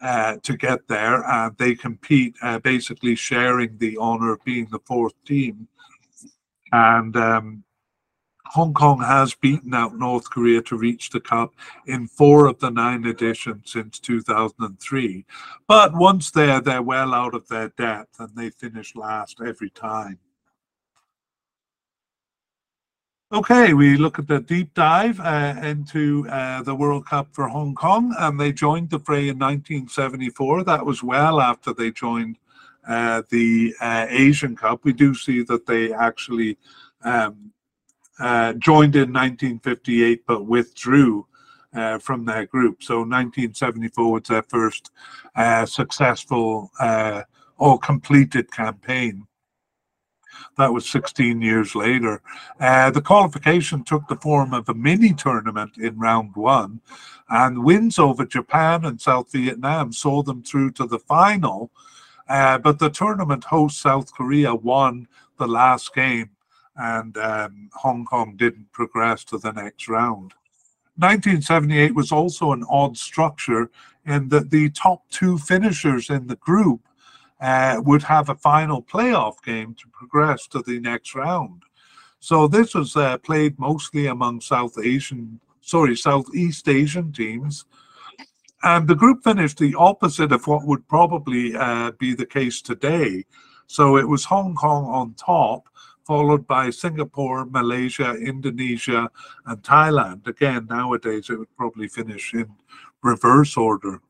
uh, 0.00 0.38
to 0.42 0.56
get 0.56 0.88
there, 0.88 1.24
and 1.24 1.56
they 1.56 1.76
compete, 1.76 2.34
uh, 2.42 2.58
basically 2.58 3.14
sharing 3.14 3.78
the 3.78 3.96
honor 3.98 4.32
of 4.32 4.44
being 4.44 4.66
the 4.72 4.80
fourth 4.80 5.14
team. 5.24 5.68
And 6.72 7.16
um, 7.16 7.62
Hong 8.50 8.72
Kong 8.74 9.00
has 9.00 9.34
beaten 9.34 9.74
out 9.74 9.98
North 9.98 10.30
Korea 10.30 10.62
to 10.62 10.76
reach 10.76 11.10
the 11.10 11.20
Cup 11.20 11.52
in 11.86 12.06
four 12.06 12.46
of 12.46 12.58
the 12.60 12.70
nine 12.70 13.04
editions 13.04 13.72
since 13.72 13.98
2003. 13.98 15.24
But 15.66 15.94
once 15.94 16.30
there, 16.30 16.60
they're 16.60 16.82
well 16.82 17.12
out 17.14 17.34
of 17.34 17.48
their 17.48 17.68
depth 17.70 18.20
and 18.20 18.34
they 18.36 18.50
finish 18.50 18.94
last 18.94 19.40
every 19.44 19.70
time. 19.70 20.18
Okay, 23.32 23.74
we 23.74 23.96
look 23.96 24.20
at 24.20 24.28
the 24.28 24.38
deep 24.38 24.72
dive 24.74 25.18
uh, 25.18 25.56
into 25.60 26.28
uh, 26.28 26.62
the 26.62 26.76
World 26.76 27.06
Cup 27.06 27.26
for 27.32 27.48
Hong 27.48 27.74
Kong, 27.74 28.14
and 28.20 28.38
they 28.38 28.52
joined 28.52 28.90
the 28.90 29.00
fray 29.00 29.28
in 29.28 29.36
1974. 29.36 30.62
That 30.62 30.86
was 30.86 31.02
well 31.02 31.40
after 31.40 31.74
they 31.74 31.90
joined 31.90 32.38
uh, 32.86 33.22
the 33.30 33.74
uh, 33.80 34.06
Asian 34.08 34.54
Cup. 34.54 34.84
We 34.84 34.92
do 34.92 35.12
see 35.12 35.42
that 35.42 35.66
they 35.66 35.92
actually 35.92 36.56
um, 37.02 37.52
uh, 38.18 38.52
joined 38.54 38.96
in 38.96 39.12
1958 39.12 40.24
but 40.26 40.46
withdrew 40.46 41.26
uh, 41.74 41.98
from 41.98 42.24
their 42.24 42.46
group. 42.46 42.82
So 42.82 42.98
1974 43.00 44.12
was 44.12 44.22
their 44.22 44.42
first 44.42 44.90
uh, 45.34 45.66
successful 45.66 46.70
uh, 46.80 47.22
or 47.58 47.78
completed 47.78 48.50
campaign. 48.50 49.26
That 50.56 50.72
was 50.72 50.88
16 50.88 51.42
years 51.42 51.74
later. 51.74 52.22
Uh, 52.58 52.90
the 52.90 53.02
qualification 53.02 53.84
took 53.84 54.08
the 54.08 54.16
form 54.16 54.54
of 54.54 54.68
a 54.68 54.74
mini 54.74 55.12
tournament 55.12 55.76
in 55.76 55.98
round 55.98 56.34
one, 56.34 56.80
and 57.28 57.64
wins 57.64 57.98
over 57.98 58.24
Japan 58.24 58.84
and 58.84 59.00
South 59.00 59.32
Vietnam 59.32 59.92
saw 59.92 60.22
them 60.22 60.42
through 60.42 60.72
to 60.72 60.86
the 60.86 60.98
final. 60.98 61.70
But 62.28 62.78
the 62.78 62.90
tournament 62.90 63.44
host 63.44 63.80
South 63.80 64.12
Korea 64.14 64.54
won 64.54 65.08
the 65.38 65.46
last 65.46 65.94
game 65.94 66.30
and 66.76 67.16
um, 67.16 67.70
Hong 67.74 68.04
Kong 68.04 68.34
didn't 68.36 68.72
progress 68.72 69.24
to 69.24 69.38
the 69.38 69.52
next 69.52 69.88
round. 69.88 70.34
1978 70.96 71.94
was 71.94 72.10
also 72.10 72.52
an 72.52 72.64
odd 72.70 72.96
structure 72.96 73.70
in 74.06 74.28
that 74.30 74.50
the 74.50 74.70
top 74.70 75.08
two 75.10 75.36
finishers 75.36 76.08
in 76.08 76.26
the 76.26 76.36
group 76.36 76.80
uh, 77.40 77.80
would 77.84 78.02
have 78.02 78.28
a 78.28 78.34
final 78.34 78.82
playoff 78.82 79.42
game 79.44 79.74
to 79.74 79.88
progress 79.88 80.46
to 80.46 80.62
the 80.62 80.80
next 80.80 81.14
round. 81.14 81.62
So 82.20 82.48
this 82.48 82.74
was 82.74 82.96
uh, 82.96 83.18
played 83.18 83.58
mostly 83.58 84.06
among 84.06 84.40
South 84.40 84.78
Asian, 84.82 85.38
sorry, 85.60 85.96
Southeast 85.96 86.68
Asian 86.68 87.12
teams. 87.12 87.66
And 88.62 88.88
the 88.88 88.94
group 88.94 89.22
finished 89.22 89.58
the 89.58 89.74
opposite 89.74 90.32
of 90.32 90.46
what 90.46 90.66
would 90.66 90.88
probably 90.88 91.54
uh, 91.54 91.92
be 91.98 92.14
the 92.14 92.26
case 92.26 92.62
today. 92.62 93.24
So 93.66 93.96
it 93.98 94.08
was 94.08 94.24
Hong 94.24 94.54
Kong 94.54 94.86
on 94.86 95.14
top, 95.14 95.68
followed 96.06 96.46
by 96.46 96.70
Singapore, 96.70 97.44
Malaysia, 97.44 98.14
Indonesia, 98.14 99.10
and 99.46 99.62
Thailand. 99.62 100.26
Again, 100.26 100.66
nowadays 100.70 101.28
it 101.30 101.38
would 101.38 101.56
probably 101.56 101.88
finish 101.88 102.32
in 102.32 102.48
reverse 103.02 103.56
order. 103.56 104.00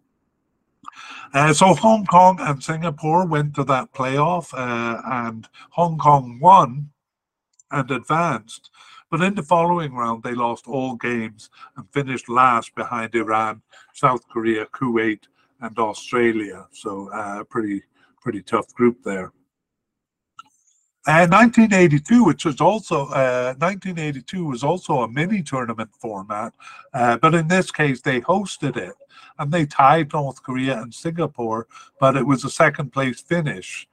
Uh, 1.33 1.53
so 1.53 1.75
Hong 1.75 2.05
Kong 2.07 2.39
and 2.41 2.63
Singapore 2.63 3.27
went 3.27 3.55
to 3.55 3.65
that 3.65 3.93
playoff, 3.93 4.53
uh, 4.53 5.01
and 5.25 5.49
Hong 5.71 5.99
Kong 5.99 6.39
won 6.41 6.91
and 7.71 7.91
advanced. 7.91 8.71
But 9.11 9.23
in 9.23 9.35
the 9.35 9.43
following 9.43 9.95
round, 9.95 10.23
they 10.23 10.35
lost 10.35 10.67
all 10.67 10.97
games 10.97 11.49
and 11.77 11.91
finished 11.93 12.29
last 12.29 12.75
behind 12.75 13.15
Iran, 13.15 13.63
South 13.95 14.29
Korea, 14.29 14.67
Kuwait, 14.67 15.21
and 15.61 15.79
Australia. 15.79 16.67
So 16.73 17.09
uh, 17.13 17.45
pretty 17.45 17.83
pretty 18.21 18.43
tough 18.43 18.75
group 18.75 19.03
there. 19.05 19.33
And 21.09 21.31
1982, 21.31 22.25
which 22.25 22.45
was 22.45 22.61
also 22.61 23.07
uh, 23.07 23.55
1982 23.59 24.45
was 24.45 24.65
also 24.65 25.03
a 25.03 25.09
mini 25.09 25.41
tournament 25.41 25.91
format, 26.01 26.53
uh, 26.95 27.17
but 27.19 27.33
in 27.33 27.47
this 27.47 27.71
case 27.71 28.01
they 28.01 28.21
hosted 28.21 28.77
it 28.77 28.95
and 29.39 29.53
they 29.53 29.67
tied 29.67 30.13
North 30.13 30.43
Korea 30.43 30.81
and 30.81 30.93
Singapore, 30.93 31.69
but 32.01 32.17
it 32.17 32.27
was 32.27 32.45
a 32.45 32.51
second 32.51 32.93
place 32.93 33.21
finish. 33.21 33.89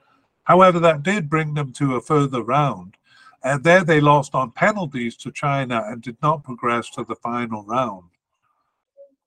However, 0.46 0.80
that 0.80 1.04
did 1.04 1.30
bring 1.30 1.54
them 1.54 1.72
to 1.74 1.96
a 1.96 2.02
further 2.02 2.42
round, 2.42 2.98
and 3.44 3.64
there 3.64 3.84
they 3.84 4.02
lost 4.02 4.34
on 4.34 4.52
penalties 4.52 5.16
to 5.18 5.32
China 5.32 5.84
and 5.86 6.02
did 6.02 6.18
not 6.22 6.44
progress 6.44 6.90
to 6.92 7.04
the 7.04 7.16
final 7.16 7.64
round. 7.64 8.10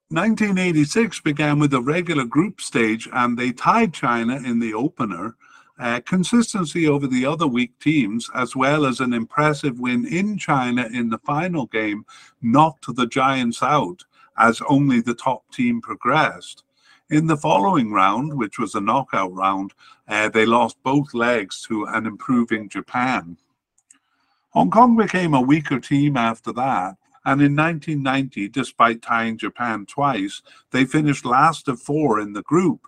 1986 0.09 1.21
began 1.21 1.59
with 1.59 1.75
a 1.75 1.81
regular 1.81 2.25
group 2.25 2.61
stage, 2.61 3.09
and 3.13 3.39
they 3.39 3.53
tied 3.53 3.93
China 3.93 4.37
in 4.37 4.59
the 4.59 4.75
opener 4.75 5.37
uh, 5.79 6.01
consistency 6.07 6.89
over 6.89 7.07
the 7.07 7.27
other 7.27 7.47
weak 7.47 7.79
teams, 7.79 8.31
as 8.35 8.57
well 8.57 8.87
as 8.87 9.01
an 9.01 9.13
impressive 9.13 9.79
win 9.79 10.07
in 10.07 10.39
China 10.39 10.89
in 10.93 11.11
the 11.11 11.19
final 11.19 11.67
game, 11.67 12.05
knocked 12.41 12.95
the 12.95 13.07
Giants 13.07 13.63
out 13.63 14.05
as 14.39 14.63
only 14.69 15.01
the 15.01 15.15
top 15.15 15.51
team 15.51 15.81
progressed. 15.81 16.65
In 17.09 17.27
the 17.27 17.37
following 17.37 17.93
round, 17.93 18.35
which 18.35 18.59
was 18.59 18.75
a 18.75 18.81
knockout 18.81 19.33
round, 19.33 19.73
uh, 20.09 20.29
they 20.29 20.45
lost 20.45 20.83
both 20.83 21.15
legs 21.15 21.63
to 21.69 21.85
an 21.85 22.07
improving 22.07 22.69
Japan. 22.69 23.37
Hong 24.51 24.71
Kong 24.71 24.97
became 24.97 25.35
a 25.35 25.41
weaker 25.41 25.79
team 25.79 26.17
after 26.17 26.53
that, 26.53 26.97
and 27.25 27.43
in 27.43 27.55
1990, 27.55 28.49
despite 28.49 29.03
tying 29.03 29.37
Japan 29.37 29.85
twice, 29.85 30.43
they 30.71 30.85
finished 30.85 31.25
last 31.25 31.69
of 31.69 31.81
four 31.81 32.21
in 32.21 32.33
the 32.33 32.43
group. 32.43 32.81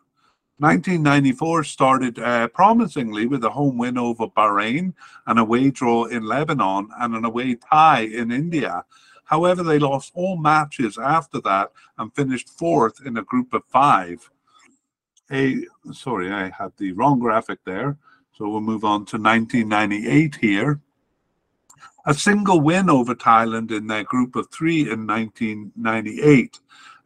1994 0.59 1.63
started 1.65 2.19
uh, 2.19 2.49
promisingly 2.49 3.27
with 3.27 3.45
a 3.45 3.51
home 3.51 3.79
win 3.79 3.97
over 3.97 4.27
Bahrain, 4.27 4.93
an 5.27 5.39
away 5.39 5.71
draw 5.71 6.07
in 6.07 6.25
Lebanon, 6.25 6.89
and 6.99 7.15
an 7.15 7.25
away 7.25 7.55
tie 7.55 8.01
in 8.01 8.33
India. 8.33 8.85
However, 9.25 9.63
they 9.63 9.79
lost 9.79 10.11
all 10.15 10.37
matches 10.37 10.99
after 10.99 11.41
that 11.43 11.71
and 11.97 12.13
finished 12.15 12.49
fourth 12.49 13.01
in 13.07 13.17
a 13.19 13.23
group 13.23 13.53
of 13.53 13.63
five. 13.69 14.31
A 15.31 15.65
sorry, 15.93 16.33
I 16.33 16.51
had 16.51 16.73
the 16.77 16.93
wrong 16.93 17.21
graphic 17.21 17.61
there. 17.65 17.99
So 18.33 18.49
we'll 18.49 18.61
move 18.61 18.85
on 18.85 19.05
to 19.07 19.17
1998 19.17 20.37
here. 20.37 20.81
A 22.07 22.15
single 22.15 22.61
win 22.61 22.89
over 22.89 23.15
Thailand 23.15 23.71
in 23.71 23.87
their 23.87 24.05
group 24.05 24.35
of 24.35 24.51
three 24.51 24.91
in 24.91 25.07
1998 25.07 26.59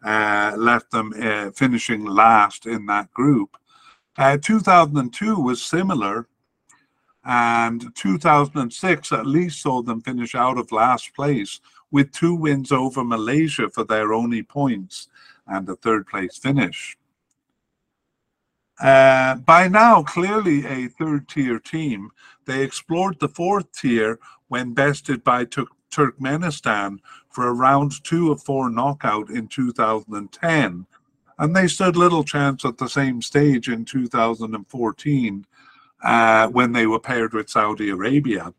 uh, 0.04 0.54
left 0.56 0.90
them 0.90 1.12
uh, 1.20 1.50
finishing 1.50 2.04
last 2.04 2.66
in 2.66 2.86
that 2.86 3.12
group. 3.12 3.56
Uh, 4.16 4.36
2002 4.40 5.36
was 5.36 5.62
similar, 5.62 6.26
and 7.24 7.94
2006 7.94 9.12
at 9.12 9.26
least 9.26 9.62
saw 9.62 9.82
them 9.82 10.00
finish 10.00 10.34
out 10.34 10.58
of 10.58 10.72
last 10.72 11.14
place 11.14 11.60
with 11.90 12.10
two 12.12 12.34
wins 12.34 12.72
over 12.72 13.04
Malaysia 13.04 13.68
for 13.70 13.84
their 13.84 14.12
only 14.12 14.42
points 14.42 15.08
and 15.46 15.68
a 15.68 15.76
third 15.76 16.06
place 16.06 16.36
finish. 16.36 16.96
Uh, 18.80 19.36
by 19.36 19.68
now, 19.68 20.02
clearly 20.02 20.66
a 20.66 20.88
third 20.88 21.28
tier 21.28 21.60
team, 21.60 22.10
they 22.46 22.62
explored 22.62 23.18
the 23.20 23.28
fourth 23.28 23.70
tier 23.72 24.18
when 24.48 24.74
bested 24.74 25.22
by 25.22 25.44
Turkmenistan 25.92 26.98
for 27.30 27.46
a 27.46 27.52
round 27.52 28.02
two 28.04 28.32
of 28.32 28.42
four 28.42 28.70
knockout 28.70 29.30
in 29.30 29.46
2010. 29.48 30.86
And 31.38 31.56
they 31.56 31.68
stood 31.68 31.96
little 31.96 32.24
chance 32.24 32.64
at 32.64 32.78
the 32.78 32.88
same 32.88 33.22
stage 33.22 33.68
in 33.68 33.84
2014 33.84 35.46
uh, 36.02 36.48
when 36.48 36.72
they 36.72 36.86
were 36.86 36.98
paired 36.98 37.32
with 37.32 37.50
Saudi 37.50 37.90
Arabia. 37.90 38.52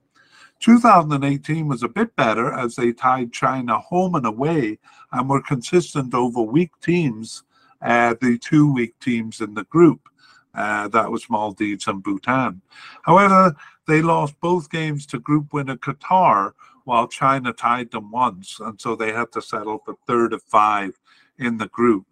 2018 0.59 1.67
was 1.67 1.83
a 1.83 1.89
bit 1.89 2.15
better 2.15 2.53
as 2.53 2.75
they 2.75 2.93
tied 2.93 3.33
China 3.33 3.79
home 3.79 4.15
and 4.15 4.25
away 4.25 4.79
and 5.11 5.29
were 5.29 5.41
consistent 5.41 6.13
over 6.13 6.41
weak 6.41 6.71
teams, 6.81 7.43
uh, 7.81 8.15
the 8.21 8.37
two 8.37 8.71
weak 8.71 8.97
teams 8.99 9.41
in 9.41 9.53
the 9.53 9.65
group. 9.65 10.07
Uh, 10.55 10.87
that 10.87 11.11
was 11.11 11.29
Maldives 11.29 11.87
and 11.87 12.03
Bhutan. 12.03 12.61
However, 13.01 13.55
they 13.87 14.01
lost 14.01 14.39
both 14.39 14.69
games 14.69 15.05
to 15.07 15.19
group 15.19 15.51
winner 15.51 15.75
Qatar, 15.75 16.53
while 16.83 17.07
China 17.07 17.53
tied 17.53 17.91
them 17.91 18.11
once, 18.11 18.59
and 18.59 18.79
so 18.79 18.95
they 18.95 19.11
had 19.11 19.31
to 19.31 19.41
settle 19.41 19.79
for 19.79 19.95
third 20.07 20.33
of 20.33 20.41
five 20.43 20.99
in 21.37 21.57
the 21.57 21.67
group. 21.67 22.05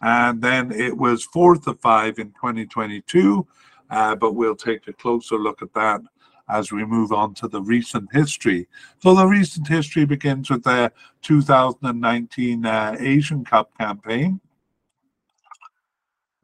And 0.00 0.42
then 0.42 0.70
it 0.70 0.96
was 0.96 1.24
fourth 1.24 1.66
of 1.66 1.80
five 1.80 2.18
in 2.18 2.28
2022, 2.32 3.46
uh, 3.90 4.14
but 4.16 4.34
we'll 4.34 4.56
take 4.56 4.86
a 4.86 4.92
closer 4.92 5.36
look 5.36 5.62
at 5.62 5.72
that 5.74 6.00
as 6.48 6.70
we 6.70 6.84
move 6.84 7.10
on 7.10 7.34
to 7.34 7.48
the 7.48 7.62
recent 7.62 8.12
history. 8.12 8.68
So 9.02 9.14
the 9.14 9.26
recent 9.26 9.66
history 9.66 10.04
begins 10.04 10.50
with 10.50 10.64
the 10.64 10.92
2019 11.22 12.66
uh, 12.66 12.96
Asian 12.98 13.44
Cup 13.44 13.76
campaign. 13.78 14.40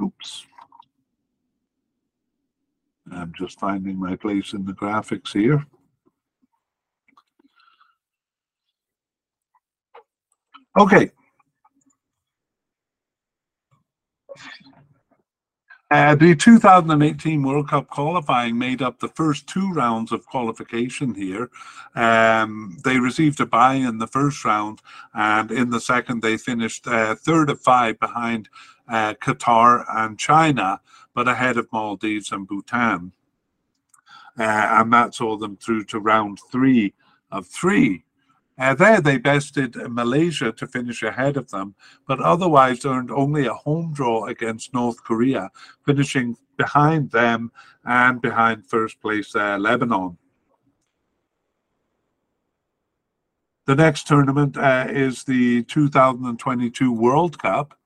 Oops. 0.03 0.47
I'm 3.12 3.33
just 3.37 3.59
finding 3.61 3.99
my 3.99 4.17
place 4.17 4.53
in 4.53 4.65
the 4.65 4.73
graphics 4.73 5.33
here. 5.33 5.67
Okay. 10.79 11.11
Uh, 15.91 16.15
the 16.15 16.37
2018 16.37 17.43
World 17.43 17.69
Cup 17.69 17.89
qualifying 17.89 18.57
made 18.57 18.81
up 18.81 19.00
the 19.00 19.09
first 19.09 19.49
two 19.49 19.73
rounds 19.73 20.12
of 20.12 20.25
qualification 20.25 21.12
here. 21.12 21.50
Um, 21.97 22.79
they 22.85 23.00
received 23.00 23.41
a 23.41 23.47
bye 23.47 23.75
in 23.75 23.99
the 23.99 24.07
first 24.07 24.45
round, 24.45 24.81
and 25.15 25.50
in 25.50 25.71
the 25.71 25.81
second, 25.81 26.23
they 26.23 26.37
finished 26.37 26.87
uh, 26.87 27.17
third 27.17 27.50
of 27.50 27.61
five 27.61 27.99
behind 27.99 28.49
uh, 28.89 29.15
Qatar 29.15 29.85
and 29.89 30.17
China, 30.17 30.81
but 31.12 31.27
ahead 31.27 31.57
of 31.57 31.67
Maldives 31.73 32.31
and 32.31 32.47
Bhutan. 32.47 33.11
Uh, 34.39 34.43
and 34.45 34.93
that 34.93 35.17
saw 35.17 35.37
them 35.37 35.57
through 35.57 35.85
to 35.87 35.99
round 35.99 36.39
three 36.53 36.95
of 37.33 37.49
three. 37.49 38.05
Uh, 38.61 38.75
there, 38.75 39.00
they 39.00 39.17
bested 39.17 39.75
Malaysia 39.88 40.52
to 40.52 40.67
finish 40.67 41.02
ahead 41.02 41.38
of 41.38 41.50
them, 41.50 41.75
but 42.07 42.21
otherwise 42.21 42.85
earned 42.85 43.11
only 43.11 43.47
a 43.47 43.55
home 43.55 43.90
draw 43.95 44.26
against 44.26 44.75
North 44.75 45.02
Korea, 45.02 45.49
finishing 45.87 46.37
behind 46.59 47.11
them 47.11 47.50
and 47.87 48.21
behind 48.21 48.67
first 48.67 49.00
place 49.00 49.35
uh, 49.35 49.57
Lebanon. 49.57 50.19
The 53.64 53.76
next 53.76 54.07
tournament 54.07 54.59
uh, 54.59 54.88
is 54.90 55.25
the 55.25 55.62
2022 55.62 56.93
World 56.93 57.38
Cup. 57.38 57.79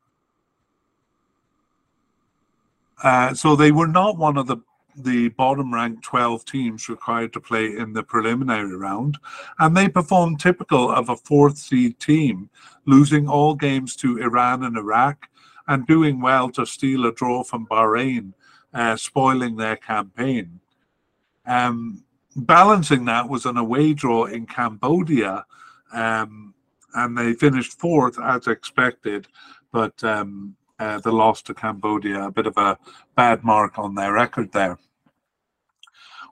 Uh, 3.00 3.33
so 3.33 3.54
they 3.54 3.71
were 3.71 3.87
not 3.87 4.16
one 4.16 4.37
of 4.37 4.49
the 4.49 4.57
the 4.97 5.29
bottom 5.31 5.73
ranked 5.73 6.03
12 6.05 6.45
teams 6.45 6.89
required 6.89 7.33
to 7.33 7.41
play 7.41 7.77
in 7.77 7.93
the 7.93 8.03
preliminary 8.03 8.77
round, 8.77 9.19
and 9.59 9.77
they 9.77 9.89
performed 9.89 10.41
typical 10.41 10.91
of 10.91 11.09
a 11.09 11.17
fourth 11.17 11.59
seed 11.59 11.99
team, 11.99 12.51
losing 12.87 13.29
all 13.29 13.55
games 13.55 13.97
to 13.97 14.19
Iran 14.19 14.65
and 14.65 14.77
Iraq 14.77 15.29
and 15.67 15.87
doing 15.87 16.21
well 16.21 16.51
to 16.51 16.67
steal 16.67 17.07
a 17.07 17.13
draw 17.13 17.43
from 17.43 17.67
Bahrain, 17.67 18.33
uh, 18.73 18.97
spoiling 18.97 19.57
their 19.57 19.77
campaign. 19.77 20.61
Um, 21.47 22.05
balancing 22.37 23.05
that 23.07 23.29
was 23.29 23.47
an 23.47 23.57
away 23.57 23.95
draw 23.95 24.25
in 24.25 24.47
Cambodia, 24.47 25.45
um, 25.92 26.55
and 26.95 27.16
they 27.16 27.33
finished 27.35 27.79
fourth 27.79 28.18
as 28.21 28.47
expected, 28.47 29.27
but 29.73 30.03
um, 30.05 30.57
uh, 30.79 30.99
the 31.01 31.12
loss 31.12 31.42
to 31.42 31.55
Cambodia, 31.55 32.25
a 32.25 32.31
bit 32.31 32.47
of 32.47 32.57
a 32.57 32.79
bad 33.16 33.45
mark 33.45 33.79
on 33.79 33.95
their 33.95 34.12
record 34.12 34.53
there. 34.53 34.79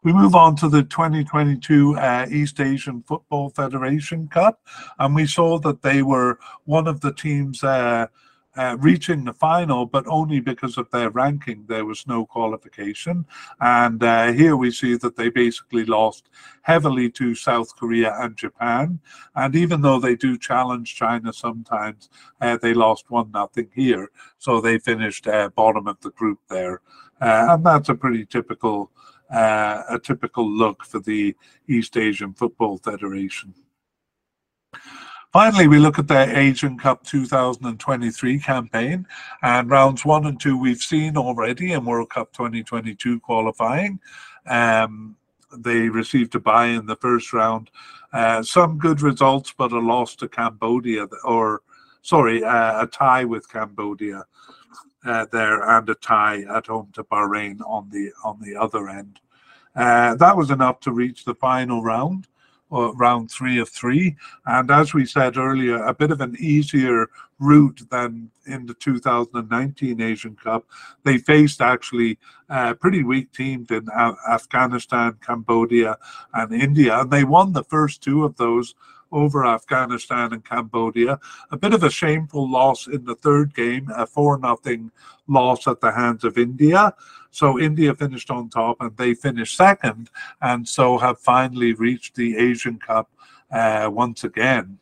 We 0.04 0.12
move 0.12 0.34
on 0.34 0.56
to 0.56 0.68
the 0.68 0.82
2022 0.82 1.96
uh, 1.96 2.26
East 2.28 2.58
Asian 2.58 3.04
Football 3.04 3.50
Federation 3.50 4.26
Cup, 4.26 4.60
and 4.98 5.14
we 5.14 5.26
saw 5.26 5.60
that 5.60 5.82
they 5.82 6.02
were 6.02 6.40
one 6.64 6.88
of 6.88 7.00
the 7.00 7.12
teams 7.12 7.62
uh, 7.62 8.08
uh, 8.56 8.76
reaching 8.80 9.24
the 9.24 9.32
final, 9.32 9.86
but 9.86 10.04
only 10.08 10.40
because 10.40 10.76
of 10.76 10.90
their 10.90 11.10
ranking. 11.10 11.64
There 11.68 11.84
was 11.84 12.06
no 12.06 12.26
qualification. 12.26 13.24
And 13.60 14.02
uh, 14.02 14.32
here 14.32 14.56
we 14.56 14.70
see 14.72 14.96
that 14.96 15.16
they 15.16 15.30
basically 15.30 15.84
lost 15.84 16.28
heavily 16.62 17.08
to 17.12 17.34
South 17.34 17.74
Korea 17.76 18.14
and 18.18 18.36
Japan. 18.36 19.00
And 19.36 19.54
even 19.54 19.80
though 19.80 20.00
they 20.00 20.16
do 20.16 20.36
challenge 20.36 20.94
China 20.96 21.32
sometimes, 21.32 22.10
uh, 22.40 22.58
they 22.60 22.74
lost 22.74 23.10
1 23.10 23.30
nothing 23.30 23.70
here. 23.74 24.10
So 24.38 24.60
they 24.60 24.78
finished 24.78 25.26
uh, 25.26 25.48
bottom 25.50 25.86
of 25.86 26.00
the 26.00 26.10
group 26.10 26.40
there. 26.50 26.80
Uh, 27.20 27.46
and 27.50 27.64
that's 27.64 27.88
a 27.88 27.94
pretty 27.94 28.26
typical. 28.26 28.90
Uh, 29.32 29.82
a 29.88 29.98
typical 29.98 30.48
look 30.48 30.84
for 30.84 31.00
the 31.00 31.34
East 31.66 31.96
Asian 31.96 32.34
Football 32.34 32.78
Federation. 32.78 33.54
Finally, 35.32 35.66
we 35.66 35.78
look 35.78 35.98
at 35.98 36.08
the 36.08 36.38
Asian 36.38 36.76
Cup 36.76 37.02
2023 37.04 38.38
campaign, 38.38 39.06
and 39.42 39.70
rounds 39.70 40.04
one 40.04 40.26
and 40.26 40.38
two 40.38 40.58
we've 40.58 40.82
seen 40.82 41.16
already 41.16 41.72
in 41.72 41.86
World 41.86 42.10
Cup 42.10 42.30
2022 42.34 43.18
qualifying. 43.20 43.98
Um, 44.46 45.16
they 45.56 45.88
received 45.88 46.34
a 46.34 46.40
bye 46.40 46.66
in 46.66 46.84
the 46.84 46.96
first 46.96 47.32
round. 47.32 47.70
Uh, 48.12 48.42
some 48.42 48.76
good 48.76 49.00
results, 49.00 49.54
but 49.56 49.72
a 49.72 49.78
loss 49.78 50.14
to 50.16 50.28
Cambodia, 50.28 51.06
or 51.24 51.62
sorry, 52.02 52.44
uh, 52.44 52.82
a 52.82 52.86
tie 52.86 53.24
with 53.24 53.48
Cambodia 53.48 54.24
uh, 55.04 55.26
there, 55.32 55.62
and 55.68 55.88
a 55.88 55.94
tie 55.94 56.44
at 56.54 56.66
home 56.66 56.90
to 56.94 57.04
Bahrain 57.04 57.60
on 57.66 57.90
the 57.90 58.12
on 58.24 58.40
the 58.40 58.56
other 58.56 58.88
end. 58.88 59.20
Uh, 59.74 60.14
that 60.16 60.36
was 60.36 60.50
enough 60.50 60.80
to 60.80 60.92
reach 60.92 61.24
the 61.24 61.34
final 61.34 61.82
round 61.82 62.26
uh, 62.72 62.92
round 62.94 63.30
three 63.30 63.58
of 63.58 63.68
three. 63.68 64.16
And 64.46 64.70
as 64.70 64.94
we 64.94 65.04
said 65.04 65.36
earlier, 65.36 65.76
a 65.84 65.94
bit 65.94 66.10
of 66.10 66.20
an 66.20 66.36
easier 66.38 67.08
route 67.38 67.82
than 67.90 68.30
in 68.46 68.66
the 68.66 68.74
2019 68.74 70.00
Asian 70.00 70.36
Cup. 70.36 70.64
They 71.04 71.18
faced 71.18 71.60
actually 71.60 72.18
uh, 72.48 72.74
pretty 72.74 73.02
weak 73.02 73.32
teams 73.32 73.70
in 73.70 73.88
Afghanistan, 74.30 75.18
Cambodia, 75.20 75.98
and 76.34 76.52
India, 76.52 77.00
and 77.00 77.10
they 77.10 77.24
won 77.24 77.52
the 77.52 77.64
first 77.64 78.02
two 78.02 78.24
of 78.24 78.36
those 78.36 78.74
over 79.12 79.46
Afghanistan 79.46 80.32
and 80.32 80.44
Cambodia. 80.44 81.18
A 81.50 81.56
bit 81.56 81.74
of 81.74 81.82
a 81.82 81.90
shameful 81.90 82.50
loss 82.50 82.86
in 82.86 83.04
the 83.04 83.14
third 83.14 83.54
game, 83.54 83.90
a 83.94 84.06
4 84.06 84.40
0 84.64 84.90
loss 85.28 85.68
at 85.68 85.80
the 85.80 85.92
hands 85.92 86.24
of 86.24 86.38
India. 86.38 86.94
So 87.30 87.58
India 87.58 87.94
finished 87.94 88.30
on 88.30 88.48
top 88.48 88.80
and 88.80 88.96
they 88.96 89.14
finished 89.14 89.56
second, 89.56 90.10
and 90.40 90.68
so 90.68 90.98
have 90.98 91.18
finally 91.18 91.72
reached 91.72 92.14
the 92.14 92.36
Asian 92.36 92.78
Cup 92.78 93.10
uh, 93.50 93.88
once 93.92 94.24
again. 94.24 94.78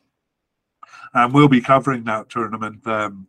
And 1.15 1.35
we'll 1.35 1.49
be 1.49 1.61
covering 1.61 2.05
that 2.05 2.31
tournament 2.31 2.87
um, 2.87 3.27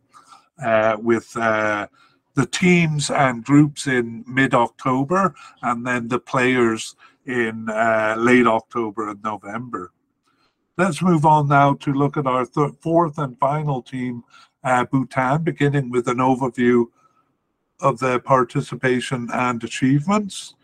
uh, 0.62 0.96
with. 1.00 1.36
Uh, 1.36 1.88
the 2.34 2.46
teams 2.46 3.10
and 3.10 3.44
groups 3.44 3.86
in 3.86 4.24
mid 4.26 4.54
October, 4.54 5.34
and 5.62 5.86
then 5.86 6.08
the 6.08 6.18
players 6.18 6.96
in 7.26 7.68
uh, 7.68 8.14
late 8.18 8.46
October 8.46 9.08
and 9.10 9.22
November. 9.22 9.92
Let's 10.78 11.02
move 11.02 11.26
on 11.26 11.48
now 11.48 11.74
to 11.74 11.92
look 11.92 12.16
at 12.16 12.26
our 12.26 12.46
th- 12.46 12.72
fourth 12.80 13.18
and 13.18 13.38
final 13.38 13.82
team, 13.82 14.24
uh, 14.64 14.86
Bhutan, 14.86 15.42
beginning 15.42 15.90
with 15.90 16.08
an 16.08 16.16
overview 16.16 16.86
of 17.80 17.98
their 17.98 18.18
participation 18.18 19.28
and 19.34 19.62
achievements. 19.62 20.54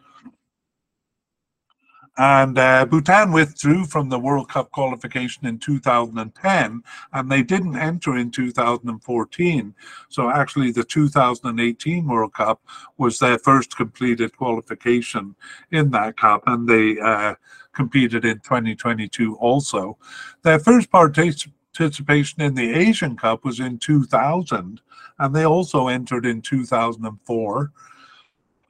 And 2.17 2.59
uh, 2.59 2.87
Bhutan 2.87 3.33
withdrew 3.33 3.85
from 3.85 4.09
the 4.09 4.19
World 4.19 4.49
Cup 4.49 4.73
qualification 4.73 5.47
in 5.47 5.59
2010, 5.59 6.83
and 7.13 7.31
they 7.31 7.43
didn't 7.43 7.77
enter 7.77 8.17
in 8.17 8.31
2014. 8.31 9.75
So 10.09 10.31
actually, 10.31 10.73
the 10.73 10.85
2018 10.85 12.07
World 12.07 12.33
Cup 12.33 12.63
was 12.97 13.19
their 13.19 13.39
first 13.39 13.77
completed 13.77 14.35
qualification 14.37 15.37
in 15.71 15.91
that 15.91 16.17
cup, 16.17 16.43
and 16.47 16.67
they 16.67 16.99
uh, 16.99 17.35
competed 17.79 18.25
in 18.25 18.41
2022 18.41 19.37
also. 19.37 19.97
Their 20.43 20.59
first 20.59 20.91
participation 20.91 22.43
in 22.43 22.57
the 22.57 22.75
Asian 22.75 23.17
Cup 23.17 23.45
was 23.45 23.61
in 23.61 23.79
2000, 23.79 24.81
and 25.21 25.35
they 25.37 25.47
also 25.47 25.87
entered 25.87 26.27
in 26.27 26.43
2004. 26.43 27.73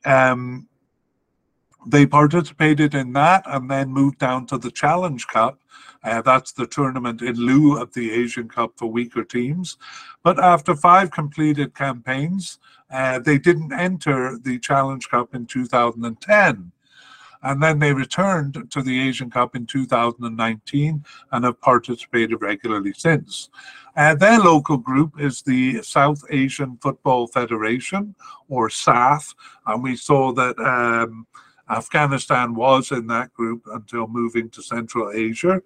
Um, 0.04 0.68
they 1.86 2.04
participated 2.04 2.94
in 2.94 3.14
that 3.14 3.44
and 3.46 3.70
then 3.70 3.88
moved 3.90 4.18
down 4.18 4.44
to 4.48 4.58
the 4.58 4.70
Challenge 4.70 5.26
Cup. 5.26 5.58
Uh, 6.04 6.20
that's 6.20 6.52
the 6.52 6.66
tournament 6.66 7.22
in 7.22 7.36
lieu 7.36 7.80
of 7.80 7.94
the 7.94 8.10
Asian 8.12 8.46
Cup 8.46 8.72
for 8.76 8.90
weaker 8.90 9.24
teams. 9.24 9.78
But 10.22 10.38
after 10.38 10.76
five 10.76 11.10
completed 11.10 11.74
campaigns, 11.74 12.58
uh, 12.90 13.20
they 13.20 13.38
didn't 13.38 13.72
enter 13.72 14.38
the 14.38 14.58
Challenge 14.58 15.08
Cup 15.08 15.34
in 15.34 15.46
2010. 15.46 16.72
And 17.42 17.62
then 17.62 17.78
they 17.78 17.92
returned 17.92 18.70
to 18.70 18.82
the 18.82 19.00
Asian 19.08 19.30
Cup 19.30 19.54
in 19.54 19.66
2019 19.66 21.04
and 21.32 21.44
have 21.44 21.60
participated 21.60 22.42
regularly 22.42 22.92
since. 22.96 23.50
Uh, 23.96 24.14
their 24.14 24.38
local 24.38 24.76
group 24.76 25.20
is 25.20 25.42
the 25.42 25.82
South 25.82 26.22
Asian 26.30 26.78
Football 26.80 27.26
Federation, 27.26 28.14
or 28.48 28.70
SAFF, 28.70 29.34
and 29.66 29.82
we 29.82 29.96
saw 29.96 30.32
that 30.32 30.58
um, 30.60 31.26
Afghanistan 31.70 32.54
was 32.54 32.92
in 32.92 33.06
that 33.08 33.32
group 33.34 33.62
until 33.72 34.06
moving 34.06 34.48
to 34.50 34.62
Central 34.62 35.10
Asia. 35.12 35.60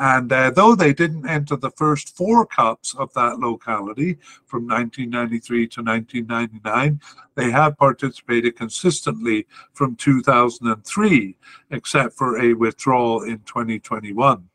And 0.00 0.32
uh, 0.32 0.48
though 0.48 0.74
they 0.74 0.94
didn't 0.94 1.28
enter 1.28 1.56
the 1.56 1.72
first 1.72 2.16
four 2.16 2.46
cups 2.46 2.94
of 2.94 3.12
that 3.12 3.38
locality 3.38 4.16
from 4.46 4.66
1993 4.66 5.68
to 5.68 5.82
1999, 5.82 7.00
they 7.34 7.50
have 7.50 7.76
participated 7.76 8.56
consistently 8.56 9.46
from 9.74 9.96
2003, 9.96 11.36
except 11.70 12.16
for 12.16 12.40
a 12.40 12.54
withdrawal 12.54 13.24
in 13.24 13.40
2021. 13.40 14.48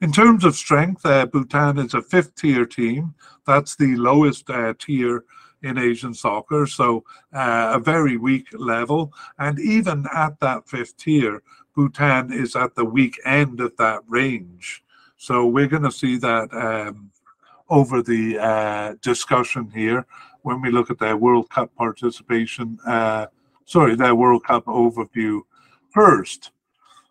In 0.00 0.10
terms 0.10 0.42
of 0.42 0.56
strength, 0.56 1.04
uh, 1.04 1.26
Bhutan 1.26 1.78
is 1.78 1.92
a 1.92 2.00
fifth 2.00 2.34
tier 2.34 2.64
team. 2.64 3.14
That's 3.46 3.76
the 3.76 3.94
lowest 3.96 4.48
uh, 4.48 4.72
tier 4.78 5.24
in 5.62 5.76
Asian 5.76 6.14
soccer, 6.14 6.66
so 6.66 7.04
uh, 7.34 7.72
a 7.74 7.78
very 7.78 8.16
weak 8.16 8.46
level. 8.52 9.12
And 9.38 9.58
even 9.58 10.06
at 10.14 10.40
that 10.40 10.66
fifth 10.66 10.96
tier, 10.96 11.42
Bhutan 11.78 12.32
is 12.32 12.56
at 12.56 12.74
the 12.74 12.84
weak 12.84 13.20
end 13.24 13.60
of 13.60 13.76
that 13.76 14.02
range. 14.08 14.82
So 15.16 15.46
we're 15.46 15.68
going 15.68 15.84
to 15.84 15.92
see 15.92 16.16
that 16.16 16.52
um, 16.52 17.12
over 17.68 18.02
the 18.02 18.36
uh, 18.36 18.94
discussion 19.00 19.70
here 19.72 20.04
when 20.42 20.60
we 20.60 20.72
look 20.72 20.90
at 20.90 20.98
their 20.98 21.16
World 21.16 21.50
Cup 21.50 21.72
participation, 21.76 22.80
uh, 22.84 23.26
sorry, 23.64 23.94
their 23.94 24.16
World 24.16 24.42
Cup 24.42 24.64
overview 24.64 25.42
first. 25.90 26.50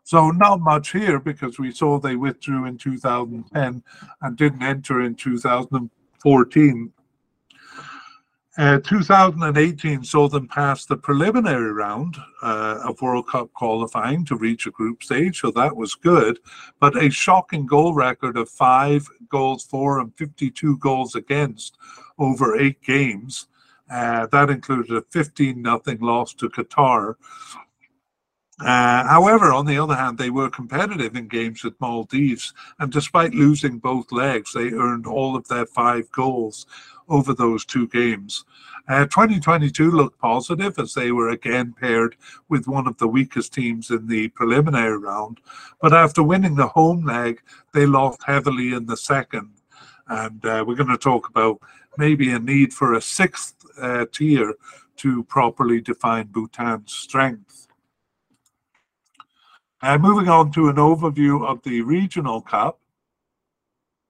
So 0.03 0.31
not 0.31 0.59
much 0.59 0.91
here 0.91 1.17
because 1.17 1.57
we 1.57 1.71
saw 1.71 1.97
they 1.97 2.17
withdrew 2.17 2.65
in 2.65 2.77
2010 2.77 3.81
and 4.21 4.37
didn't 4.37 4.63
enter 4.63 5.01
in 5.01 5.15
2014 5.15 6.93
uh, 8.57 8.79
2018 8.79 10.03
saw 10.03 10.27
them 10.27 10.47
pass 10.47 10.85
the 10.85 10.97
preliminary 10.97 11.71
round 11.71 12.17
uh, 12.41 12.79
of 12.83 13.01
World 13.01 13.27
Cup 13.27 13.53
qualifying 13.53 14.25
to 14.25 14.35
reach 14.35 14.65
a 14.65 14.71
group 14.71 15.03
stage, 15.03 15.41
so 15.41 15.51
that 15.51 15.75
was 15.75 15.93
good. 15.93 16.39
But 16.79 17.01
a 17.01 17.11
shocking 17.11 17.67
goal 17.67 17.93
record 17.93 18.35
of 18.35 18.49
five 18.49 19.07
goals 19.29 19.63
for 19.63 19.99
and 19.99 20.11
52 20.17 20.77
goals 20.77 21.13
against 21.13 21.77
over 22.17 22.57
eight 22.57 22.81
games. 22.81 23.47
Uh, 23.89 24.25
that 24.27 24.49
included 24.49 24.97
a 24.97 25.01
15 25.11 25.61
nothing 25.61 25.99
loss 25.99 26.33
to 26.33 26.49
Qatar. 26.49 27.15
Uh, 28.59 29.03
however, 29.07 29.53
on 29.53 29.67
the 29.67 29.77
other 29.77 29.95
hand, 29.95 30.17
they 30.17 30.31
were 30.31 30.49
competitive 30.49 31.15
in 31.15 31.27
games 31.27 31.63
with 31.63 31.79
Maldives, 31.79 32.53
and 32.79 32.91
despite 32.91 33.35
losing 33.35 33.77
both 33.77 34.11
legs, 34.11 34.51
they 34.53 34.71
earned 34.71 35.05
all 35.05 35.35
of 35.35 35.47
their 35.47 35.65
five 35.65 36.11
goals 36.11 36.65
over 37.07 37.33
those 37.33 37.65
two 37.65 37.87
games. 37.87 38.45
Uh, 38.87 39.05
2022 39.05 39.91
looked 39.91 40.17
positive 40.19 40.79
as 40.79 40.93
they 40.93 41.11
were 41.11 41.29
again 41.29 41.73
paired 41.79 42.15
with 42.49 42.67
one 42.67 42.87
of 42.87 42.97
the 42.97 43.07
weakest 43.07 43.53
teams 43.53 43.91
in 43.91 44.07
the 44.07 44.29
preliminary 44.29 44.97
round. 44.97 45.39
But 45.81 45.93
after 45.93 46.23
winning 46.23 46.55
the 46.55 46.67
home 46.67 47.05
leg, 47.05 47.41
they 47.73 47.85
lost 47.85 48.23
heavily 48.25 48.73
in 48.73 48.85
the 48.85 48.97
second. 48.97 49.51
And 50.07 50.43
uh, 50.45 50.63
we're 50.65 50.75
going 50.75 50.89
to 50.89 50.97
talk 50.97 51.27
about 51.27 51.59
maybe 51.97 52.31
a 52.31 52.39
need 52.39 52.73
for 52.73 52.93
a 52.93 53.01
sixth 53.01 53.55
uh, 53.81 54.05
tier 54.11 54.53
to 54.97 55.23
properly 55.25 55.81
define 55.81 56.27
Bhutan's 56.27 56.93
strength. 56.93 57.66
Uh, 59.79 59.95
moving 59.97 60.27
on 60.27 60.51
to 60.51 60.69
an 60.69 60.77
overview 60.77 61.45
of 61.45 61.61
the 61.61 61.81
regional 61.81 62.41
cup. 62.41 62.79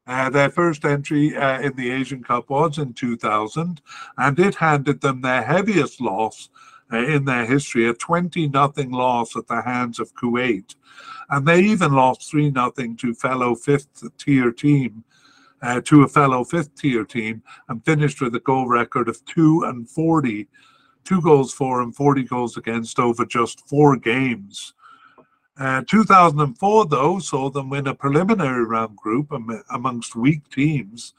Uh, 0.07 0.29
their 0.29 0.49
first 0.49 0.85
entry 0.85 1.35
uh, 1.35 1.59
in 1.59 1.75
the 1.75 1.91
Asian 1.91 2.23
Cup 2.23 2.49
was 2.49 2.77
in 2.77 2.93
2000, 2.93 3.81
and 4.17 4.39
it 4.39 4.55
handed 4.55 5.01
them 5.01 5.19
their 5.19 5.43
heaviest 5.43 5.99
loss 5.99 6.47
uh, 6.93 6.97
in 6.97 7.25
their 7.25 7.45
history, 7.45 7.89
a 7.89 7.93
20 7.93 8.47
nothing 8.47 8.91
loss 8.91 9.35
at 9.35 9.47
the 9.47 9.61
hands 9.61 9.99
of 9.99 10.15
Kuwait. 10.15 10.75
And 11.29 11.45
they 11.45 11.59
even 11.59 11.91
lost 11.91 12.31
3 12.31 12.51
nothing 12.51 12.95
to 12.97 13.13
fellow 13.13 13.53
fifth 13.53 14.03
tier 14.17 14.53
team, 14.53 15.03
uh, 15.61 15.81
to 15.81 16.03
a 16.03 16.07
fellow 16.07 16.45
fifth 16.45 16.75
tier 16.75 17.03
team, 17.03 17.43
and 17.67 17.83
finished 17.83 18.21
with 18.21 18.33
a 18.35 18.39
goal 18.39 18.69
record 18.69 19.09
of 19.09 19.25
2 19.25 19.63
and 19.65 19.89
40, 19.89 20.47
two 21.03 21.21
goals 21.21 21.53
for 21.53 21.81
and 21.81 21.93
40 21.93 22.23
goals 22.23 22.55
against 22.55 22.99
over 22.99 23.25
just 23.25 23.67
four 23.67 23.97
games. 23.97 24.73
Uh, 25.59 25.81
2004, 25.87 26.85
though, 26.85 27.19
saw 27.19 27.49
them 27.49 27.69
win 27.69 27.87
a 27.87 27.95
preliminary 27.95 28.63
round 28.63 28.95
group 28.95 29.31
am- 29.31 29.63
amongst 29.71 30.15
weak 30.15 30.47
teams, 30.49 31.13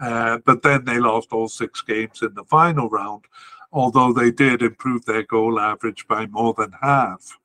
uh, 0.00 0.38
but 0.44 0.62
then 0.62 0.84
they 0.84 0.98
lost 0.98 1.32
all 1.32 1.48
six 1.48 1.80
games 1.80 2.22
in 2.22 2.34
the 2.34 2.44
final 2.44 2.88
round, 2.88 3.24
although 3.72 4.12
they 4.12 4.30
did 4.30 4.62
improve 4.62 5.04
their 5.04 5.22
goal 5.22 5.60
average 5.60 6.06
by 6.08 6.26
more 6.26 6.54
than 6.54 6.72
half. 6.82 7.38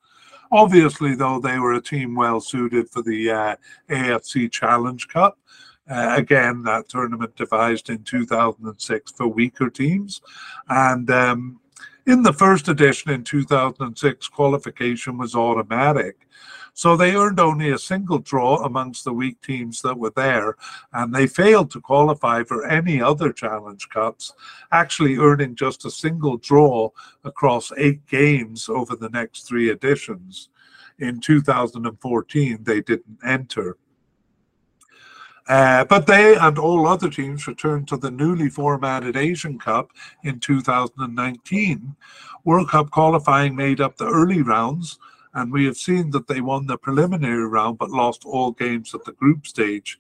Obviously, 0.51 1.13
though, 1.13 1.39
they 1.39 1.59
were 1.59 1.73
a 1.73 1.81
team 1.81 2.15
well 2.15 2.39
suited 2.39 2.89
for 2.89 3.03
the 3.03 3.29
uh, 3.29 3.55
AFC 3.89 4.51
Challenge 4.51 5.07
Cup. 5.07 5.37
Uh, 5.89 6.15
again, 6.17 6.63
that 6.63 6.89
tournament 6.89 7.35
devised 7.35 7.89
in 7.89 8.03
2006 8.03 9.11
for 9.11 9.27
weaker 9.27 9.69
teams. 9.69 10.21
And 10.67 11.09
um, 11.09 11.59
in 12.05 12.23
the 12.23 12.33
first 12.33 12.67
edition 12.67 13.11
in 13.11 13.23
2006, 13.23 14.27
qualification 14.27 15.17
was 15.17 15.35
automatic. 15.35 16.27
So 16.73 16.95
they 16.95 17.15
earned 17.15 17.39
only 17.39 17.71
a 17.71 17.77
single 17.77 18.19
draw 18.19 18.63
amongst 18.63 19.03
the 19.03 19.13
weak 19.13 19.41
teams 19.41 19.81
that 19.81 19.97
were 19.97 20.13
there, 20.15 20.55
and 20.93 21.13
they 21.13 21.27
failed 21.27 21.71
to 21.71 21.81
qualify 21.81 22.43
for 22.43 22.65
any 22.65 23.01
other 23.01 23.31
Challenge 23.33 23.87
Cups, 23.89 24.33
actually 24.71 25.17
earning 25.17 25.55
just 25.55 25.85
a 25.85 25.91
single 25.91 26.37
draw 26.37 26.89
across 27.23 27.71
eight 27.77 28.05
games 28.07 28.69
over 28.69 28.95
the 28.95 29.09
next 29.09 29.47
three 29.47 29.69
editions. 29.69 30.49
In 30.99 31.21
2014, 31.21 32.63
they 32.63 32.81
didn't 32.81 33.19
enter. 33.25 33.77
Uh, 35.49 35.83
but 35.85 36.05
they 36.05 36.35
and 36.35 36.59
all 36.59 36.87
other 36.87 37.09
teams 37.09 37.47
returned 37.47 37.87
to 37.87 37.97
the 37.97 38.11
newly 38.11 38.49
formatted 38.49 39.17
Asian 39.17 39.57
Cup 39.57 39.91
in 40.23 40.39
2019. 40.39 41.95
World 42.45 42.69
Cup 42.69 42.91
qualifying 42.91 43.55
made 43.55 43.81
up 43.81 43.97
the 43.97 44.05
early 44.05 44.43
rounds, 44.43 44.99
and 45.39 45.53
we 45.53 45.65
have 45.65 45.77
seen 45.77 46.11
that 46.11 46.27
they 46.27 46.41
won 46.41 46.67
the 46.67 46.77
preliminary 46.77 47.47
round 47.47 47.77
but 47.77 47.89
lost 47.89 48.25
all 48.25 48.51
games 48.51 48.93
at 48.93 49.05
the 49.05 49.13
group 49.13 49.47
stage. 49.47 49.97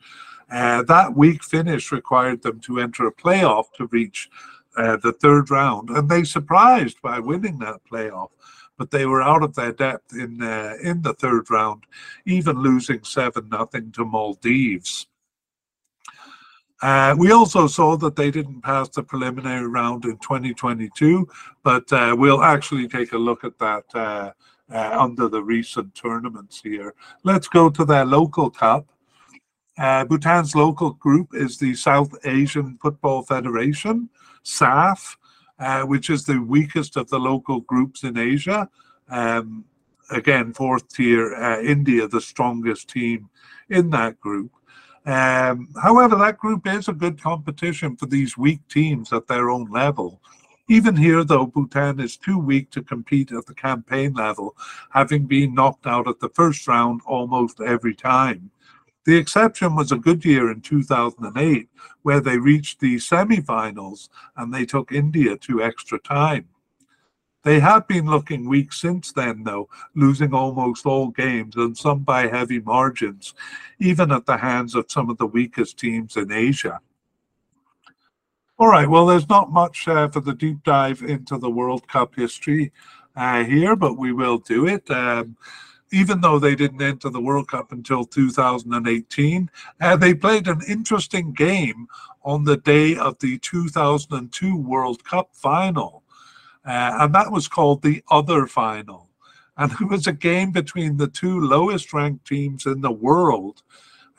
Uh, 0.51 0.83
that 0.83 1.15
weak 1.15 1.43
finish 1.43 1.91
required 1.91 2.41
them 2.41 2.59
to 2.59 2.79
enter 2.79 3.07
a 3.07 3.13
playoff 3.13 3.65
to 3.77 3.87
reach 3.87 4.29
uh, 4.77 4.97
the 4.97 5.13
third 5.13 5.49
round, 5.49 5.89
and 5.89 6.09
they 6.09 6.23
surprised 6.23 7.01
by 7.01 7.19
winning 7.19 7.59
that 7.59 7.79
playoff. 7.89 8.29
But 8.77 8.91
they 8.91 9.05
were 9.05 9.21
out 9.21 9.43
of 9.43 9.55
their 9.55 9.73
depth 9.73 10.13
in 10.13 10.41
uh, 10.41 10.75
in 10.81 11.01
the 11.01 11.13
third 11.13 11.49
round, 11.49 11.83
even 12.25 12.61
losing 12.61 13.03
seven 13.03 13.49
nothing 13.49 13.91
to 13.93 14.05
Maldives. 14.05 15.07
Uh, 16.81 17.13
we 17.17 17.31
also 17.31 17.67
saw 17.67 17.97
that 17.97 18.15
they 18.15 18.31
didn't 18.31 18.61
pass 18.61 18.87
the 18.89 19.03
preliminary 19.03 19.67
round 19.67 20.05
in 20.05 20.17
2022, 20.19 21.27
but 21.61 21.91
uh, 21.91 22.15
we'll 22.17 22.41
actually 22.41 22.87
take 22.87 23.11
a 23.11 23.17
look 23.17 23.43
at 23.43 23.59
that 23.59 23.83
uh, 24.73 24.97
under 24.99 25.27
the 25.27 25.41
recent 25.41 25.93
tournaments 25.95 26.61
here. 26.61 26.93
Let's 27.23 27.47
go 27.47 27.69
to 27.69 27.85
their 27.85 28.05
local 28.05 28.49
cup. 28.49 28.87
Uh, 29.77 30.03
Bhutan's 30.05 30.55
local 30.55 30.91
group 30.91 31.29
is 31.33 31.57
the 31.57 31.73
South 31.73 32.13
Asian 32.25 32.77
Football 32.81 33.23
Federation, 33.23 34.09
SAFF, 34.43 35.17
uh, 35.57 35.83
which 35.83 36.09
is 36.09 36.25
the 36.25 36.39
weakest 36.39 36.97
of 36.97 37.09
the 37.09 37.19
local 37.19 37.61
groups 37.61 38.03
in 38.03 38.17
Asia. 38.17 38.69
Um, 39.09 39.63
again, 40.11 40.53
fourth 40.53 40.87
tier, 40.89 41.33
uh, 41.35 41.61
India, 41.61 42.07
the 42.07 42.21
strongest 42.21 42.89
team 42.89 43.29
in 43.69 43.89
that 43.91 44.19
group. 44.19 44.51
Um, 45.05 45.69
however, 45.81 46.15
that 46.17 46.37
group 46.37 46.67
is 46.67 46.87
a 46.87 46.93
good 46.93 47.21
competition 47.21 47.95
for 47.95 48.05
these 48.05 48.37
weak 48.37 48.59
teams 48.67 49.13
at 49.13 49.27
their 49.27 49.49
own 49.49 49.69
level. 49.71 50.21
Even 50.71 50.95
here, 50.95 51.23
though, 51.23 51.47
Bhutan 51.47 51.99
is 51.99 52.15
too 52.15 52.37
weak 52.37 52.69
to 52.69 52.83
compete 52.83 53.31
at 53.31 53.47
the 53.47 53.55
campaign 53.55 54.13
level, 54.13 54.55
having 54.91 55.25
been 55.25 55.55
knocked 55.55 55.87
out 55.87 56.07
at 56.07 56.19
the 56.19 56.29
first 56.29 56.67
round 56.67 57.01
almost 57.07 57.59
every 57.59 57.95
time. 57.95 58.51
The 59.03 59.17
exception 59.17 59.75
was 59.75 59.91
a 59.91 59.97
good 59.97 60.23
year 60.23 60.51
in 60.51 60.61
2008, 60.61 61.67
where 62.03 62.21
they 62.21 62.37
reached 62.37 62.79
the 62.79 62.99
semi 62.99 63.41
finals 63.41 64.11
and 64.37 64.53
they 64.53 64.63
took 64.63 64.91
India 64.91 65.37
to 65.37 65.63
extra 65.63 65.97
time. 65.97 66.47
They 67.43 67.59
have 67.61 67.87
been 67.87 68.05
looking 68.05 68.47
weak 68.47 68.71
since 68.71 69.11
then, 69.11 69.45
though, 69.45 69.69
losing 69.95 70.35
almost 70.35 70.85
all 70.85 71.07
games 71.07 71.55
and 71.55 71.75
some 71.75 72.03
by 72.03 72.27
heavy 72.27 72.59
margins, 72.59 73.33
even 73.79 74.11
at 74.11 74.27
the 74.27 74.37
hands 74.37 74.75
of 74.75 74.91
some 74.91 75.09
of 75.09 75.17
the 75.17 75.25
weakest 75.25 75.79
teams 75.79 76.15
in 76.15 76.31
Asia. 76.31 76.79
All 78.59 78.67
right, 78.67 78.89
well, 78.89 79.05
there's 79.05 79.29
not 79.29 79.53
much 79.53 79.87
uh, 79.87 80.09
for 80.09 80.19
the 80.19 80.33
deep 80.33 80.65
dive 80.65 81.01
into 81.01 81.37
the 81.37 81.49
World 81.49 81.87
Cup 81.87 82.13
history 82.13 82.73
uh, 83.15 83.45
here, 83.45 83.73
but 83.73 83.97
we 83.97 84.11
will 84.11 84.37
do 84.37 84.67
it. 84.67 84.91
Um, 84.91 85.37
even 85.93 86.19
though 86.19 86.39
they 86.39 86.55
didn't 86.55 86.81
enter 86.81 87.09
the 87.09 87.21
World 87.21 87.47
Cup 87.47 87.71
until 87.71 88.03
2018, 88.03 89.49
uh, 89.79 89.95
they 89.95 90.13
played 90.13 90.49
an 90.49 90.59
interesting 90.67 91.31
game 91.31 91.87
on 92.25 92.43
the 92.43 92.57
day 92.57 92.97
of 92.97 93.17
the 93.19 93.37
2002 93.37 94.57
World 94.57 95.05
Cup 95.05 95.29
final. 95.31 96.03
Uh, 96.65 96.97
and 96.99 97.15
that 97.15 97.31
was 97.31 97.47
called 97.47 97.81
the 97.81 98.03
Other 98.11 98.45
Final. 98.45 99.09
And 99.55 99.71
it 99.71 99.87
was 99.87 100.05
a 100.05 100.11
game 100.11 100.51
between 100.51 100.97
the 100.97 101.07
two 101.07 101.39
lowest 101.39 101.93
ranked 101.93 102.27
teams 102.27 102.65
in 102.65 102.81
the 102.81 102.91
world, 102.91 103.63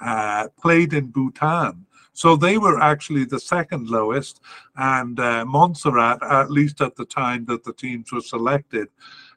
uh, 0.01 0.49
played 0.59 0.95
in 0.95 1.09
Bhutan. 1.09 1.85
So 2.21 2.37
they 2.37 2.59
were 2.59 2.79
actually 2.83 3.25
the 3.25 3.41
second 3.41 3.89
lowest, 3.89 4.43
and 4.77 5.19
uh, 5.19 5.47
Montserrat, 5.47 6.23
at 6.23 6.51
least 6.51 6.83
at 6.83 6.95
the 6.95 7.07
time 7.07 7.47
that 7.47 7.65
the 7.65 7.73
teams 7.73 8.13
were 8.13 8.21
selected, 8.21 8.89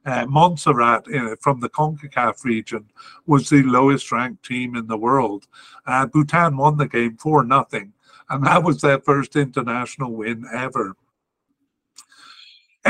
uh, 0.06 0.26
Montserrat 0.26 1.06
uh, 1.08 1.38
from 1.40 1.62
the 1.62 1.70
CONCACAF 1.70 2.44
region 2.44 2.84
was 3.26 3.48
the 3.48 3.64
lowest 3.64 4.12
ranked 4.12 4.44
team 4.44 4.76
in 4.76 4.88
the 4.88 4.98
world. 4.98 5.48
Uh, 5.86 6.08
Bhutan 6.08 6.58
won 6.58 6.76
the 6.76 6.90
game 6.90 7.16
4 7.16 7.46
nothing, 7.46 7.94
and 8.30 8.46
that 8.46 8.66
was 8.66 8.82
their 8.82 9.00
first 9.00 9.38
international 9.38 10.12
win 10.12 10.44
ever. 10.54 10.94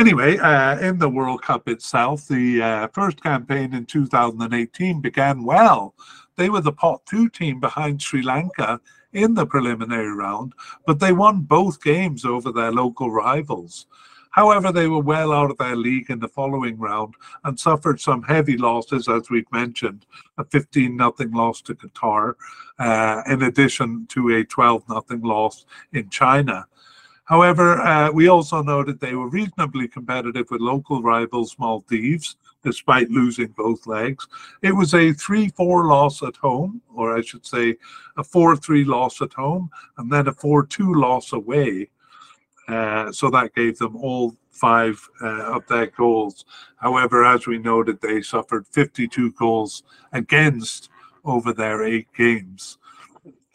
Anyway, 0.03 0.37
uh, 0.39 0.77
in 0.79 0.97
the 0.97 1.07
World 1.07 1.41
Cup 1.43 1.69
itself, 1.69 2.27
the 2.27 2.61
uh, 2.61 2.87
first 2.89 3.23
campaign 3.23 3.73
in 3.73 3.85
2018 3.85 4.99
began 4.99 5.45
well. 5.45 5.95
They 6.35 6.49
were 6.49 6.59
the 6.59 6.73
pot 6.73 7.05
two 7.05 7.29
team 7.29 7.61
behind 7.61 8.01
Sri 8.01 8.21
Lanka 8.21 8.81
in 9.13 9.33
the 9.33 9.45
preliminary 9.45 10.11
round, 10.13 10.51
but 10.85 10.99
they 10.99 11.13
won 11.13 11.43
both 11.43 11.81
games 11.81 12.25
over 12.25 12.51
their 12.51 12.73
local 12.73 13.11
rivals. 13.11 13.85
However, 14.31 14.73
they 14.73 14.89
were 14.89 14.99
well 14.99 15.31
out 15.31 15.51
of 15.51 15.57
their 15.57 15.77
league 15.77 16.09
in 16.09 16.19
the 16.19 16.27
following 16.27 16.77
round 16.77 17.13
and 17.45 17.57
suffered 17.57 18.01
some 18.01 18.23
heavy 18.23 18.57
losses, 18.57 19.07
as 19.07 19.29
we've 19.29 19.49
mentioned, 19.53 20.05
a 20.37 20.43
15 20.43 20.97
0 20.97 21.13
loss 21.31 21.61
to 21.61 21.75
Qatar, 21.75 22.33
uh, 22.77 23.21
in 23.27 23.43
addition 23.43 24.05
to 24.07 24.35
a 24.35 24.43
12 24.43 24.83
0 24.85 25.21
loss 25.23 25.65
in 25.93 26.09
China. 26.09 26.65
However, 27.25 27.79
uh, 27.79 28.11
we 28.11 28.27
also 28.27 28.61
noted 28.61 28.99
they 28.99 29.15
were 29.15 29.29
reasonably 29.29 29.87
competitive 29.87 30.47
with 30.51 30.59
local 30.59 31.01
rivals 31.01 31.55
Maldives, 31.57 32.35
despite 32.63 33.09
losing 33.09 33.47
both 33.47 33.87
legs. 33.87 34.27
It 34.61 34.75
was 34.75 34.93
a 34.93 35.13
3 35.13 35.49
4 35.49 35.85
loss 35.87 36.21
at 36.21 36.35
home, 36.35 36.81
or 36.93 37.17
I 37.17 37.21
should 37.21 37.45
say 37.45 37.77
a 38.17 38.23
4 38.23 38.57
3 38.57 38.83
loss 38.83 39.21
at 39.21 39.33
home, 39.33 39.69
and 39.97 40.11
then 40.11 40.27
a 40.27 40.33
4 40.33 40.65
2 40.65 40.93
loss 40.93 41.31
away. 41.33 41.89
Uh, 42.67 43.11
so 43.11 43.29
that 43.29 43.55
gave 43.55 43.77
them 43.77 43.95
all 43.97 44.35
five 44.51 45.09
uh, 45.21 45.55
of 45.55 45.67
their 45.67 45.87
goals. 45.87 46.45
However, 46.77 47.25
as 47.25 47.47
we 47.47 47.57
noted, 47.57 47.99
they 48.01 48.21
suffered 48.21 48.67
52 48.67 49.31
goals 49.31 49.83
against 50.13 50.89
over 51.25 51.53
their 51.53 51.83
eight 51.83 52.07
games. 52.15 52.77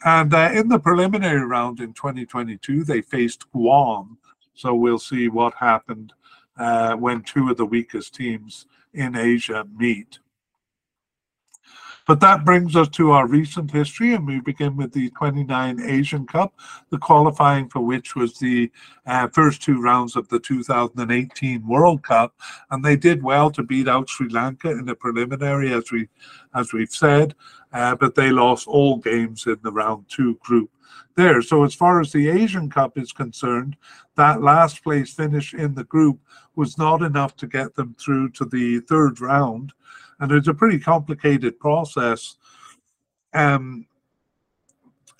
And 0.03 0.33
uh, 0.33 0.51
in 0.53 0.69
the 0.69 0.79
preliminary 0.79 1.45
round 1.45 1.79
in 1.79 1.93
2022, 1.93 2.83
they 2.83 3.01
faced 3.01 3.51
Guam. 3.51 4.17
So 4.53 4.73
we'll 4.73 4.99
see 4.99 5.27
what 5.27 5.53
happened 5.55 6.13
uh, 6.57 6.95
when 6.95 7.21
two 7.21 7.49
of 7.49 7.57
the 7.57 7.65
weakest 7.65 8.15
teams 8.15 8.65
in 8.93 9.15
Asia 9.15 9.65
meet. 9.77 10.19
But 12.09 12.21
that 12.21 12.43
brings 12.43 12.75
us 12.75 12.89
to 12.89 13.11
our 13.11 13.27
recent 13.27 13.69
history, 13.69 14.15
and 14.15 14.25
we 14.25 14.39
begin 14.39 14.75
with 14.75 14.91
the 14.93 15.11
29 15.11 15.79
Asian 15.79 16.25
Cup, 16.25 16.55
the 16.89 16.97
qualifying 16.97 17.69
for 17.69 17.81
which 17.81 18.15
was 18.15 18.39
the 18.39 18.71
uh, 19.05 19.27
first 19.27 19.61
two 19.61 19.79
rounds 19.79 20.15
of 20.15 20.27
the 20.29 20.39
2018 20.39 21.67
World 21.67 22.01
Cup, 22.01 22.33
and 22.71 22.83
they 22.83 22.95
did 22.95 23.21
well 23.21 23.51
to 23.51 23.61
beat 23.61 23.87
out 23.87 24.09
Sri 24.09 24.27
Lanka 24.27 24.71
in 24.71 24.85
the 24.85 24.95
preliminary, 24.95 25.71
as 25.71 25.91
we 25.91 26.07
as 26.55 26.73
we've 26.73 26.89
said, 26.89 27.35
uh, 27.73 27.95
but 27.95 28.15
they 28.15 28.31
lost 28.31 28.67
all 28.67 28.97
games 28.97 29.45
in 29.47 29.57
the 29.63 29.71
round 29.71 30.05
two 30.09 30.35
group 30.35 30.71
there. 31.15 31.41
So 31.41 31.63
as 31.63 31.73
far 31.75 31.99
as 32.01 32.11
the 32.11 32.29
Asian 32.29 32.69
Cup 32.69 32.97
is 32.97 33.11
concerned, 33.11 33.75
that 34.15 34.41
last 34.41 34.83
place 34.83 35.13
finish 35.13 35.53
in 35.53 35.75
the 35.75 35.83
group 35.83 36.19
was 36.55 36.77
not 36.77 37.01
enough 37.01 37.35
to 37.37 37.47
get 37.47 37.75
them 37.75 37.95
through 37.99 38.29
to 38.31 38.45
the 38.45 38.79
third 38.81 39.21
round 39.21 39.73
and 40.19 40.31
it's 40.31 40.47
a 40.47 40.53
pretty 40.53 40.79
complicated 40.79 41.59
process. 41.59 42.35
Um, 43.33 43.85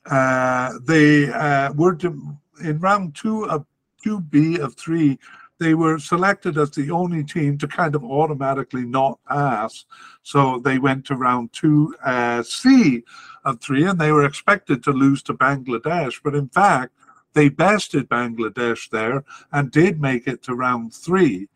uh, 0.09 0.73
they 0.83 1.29
uh, 1.29 1.73
were 1.73 1.97
in 2.01 2.79
round 2.79 3.15
two 3.15 3.45
of 3.45 3.65
two 4.03 4.21
B 4.21 4.59
of 4.59 4.75
three. 4.75 5.19
They 5.59 5.73
were 5.73 5.99
selected 5.99 6.57
as 6.57 6.71
the 6.71 6.89
only 6.89 7.23
team 7.23 7.57
to 7.57 7.67
kind 7.67 7.93
of 7.93 8.03
automatically 8.03 8.85
not 8.85 9.19
pass. 9.27 9.85
So 10.23 10.59
they 10.59 10.79
went 10.79 11.05
to 11.07 11.15
round 11.15 11.51
two 11.51 11.93
uh, 12.03 12.43
C 12.43 13.03
of 13.43 13.59
three, 13.59 13.85
and 13.85 13.99
they 13.99 14.11
were 14.11 14.25
expected 14.25 14.83
to 14.83 14.91
lose 14.91 15.21
to 15.23 15.33
Bangladesh. 15.33 16.21
But 16.23 16.35
in 16.35 16.47
fact, 16.49 16.93
they 17.33 17.49
bested 17.49 18.09
Bangladesh 18.09 18.89
there 18.89 19.23
and 19.51 19.69
did 19.71 20.01
make 20.01 20.27
it 20.27 20.41
to 20.43 20.55
round 20.55 20.93
three. 20.93 21.49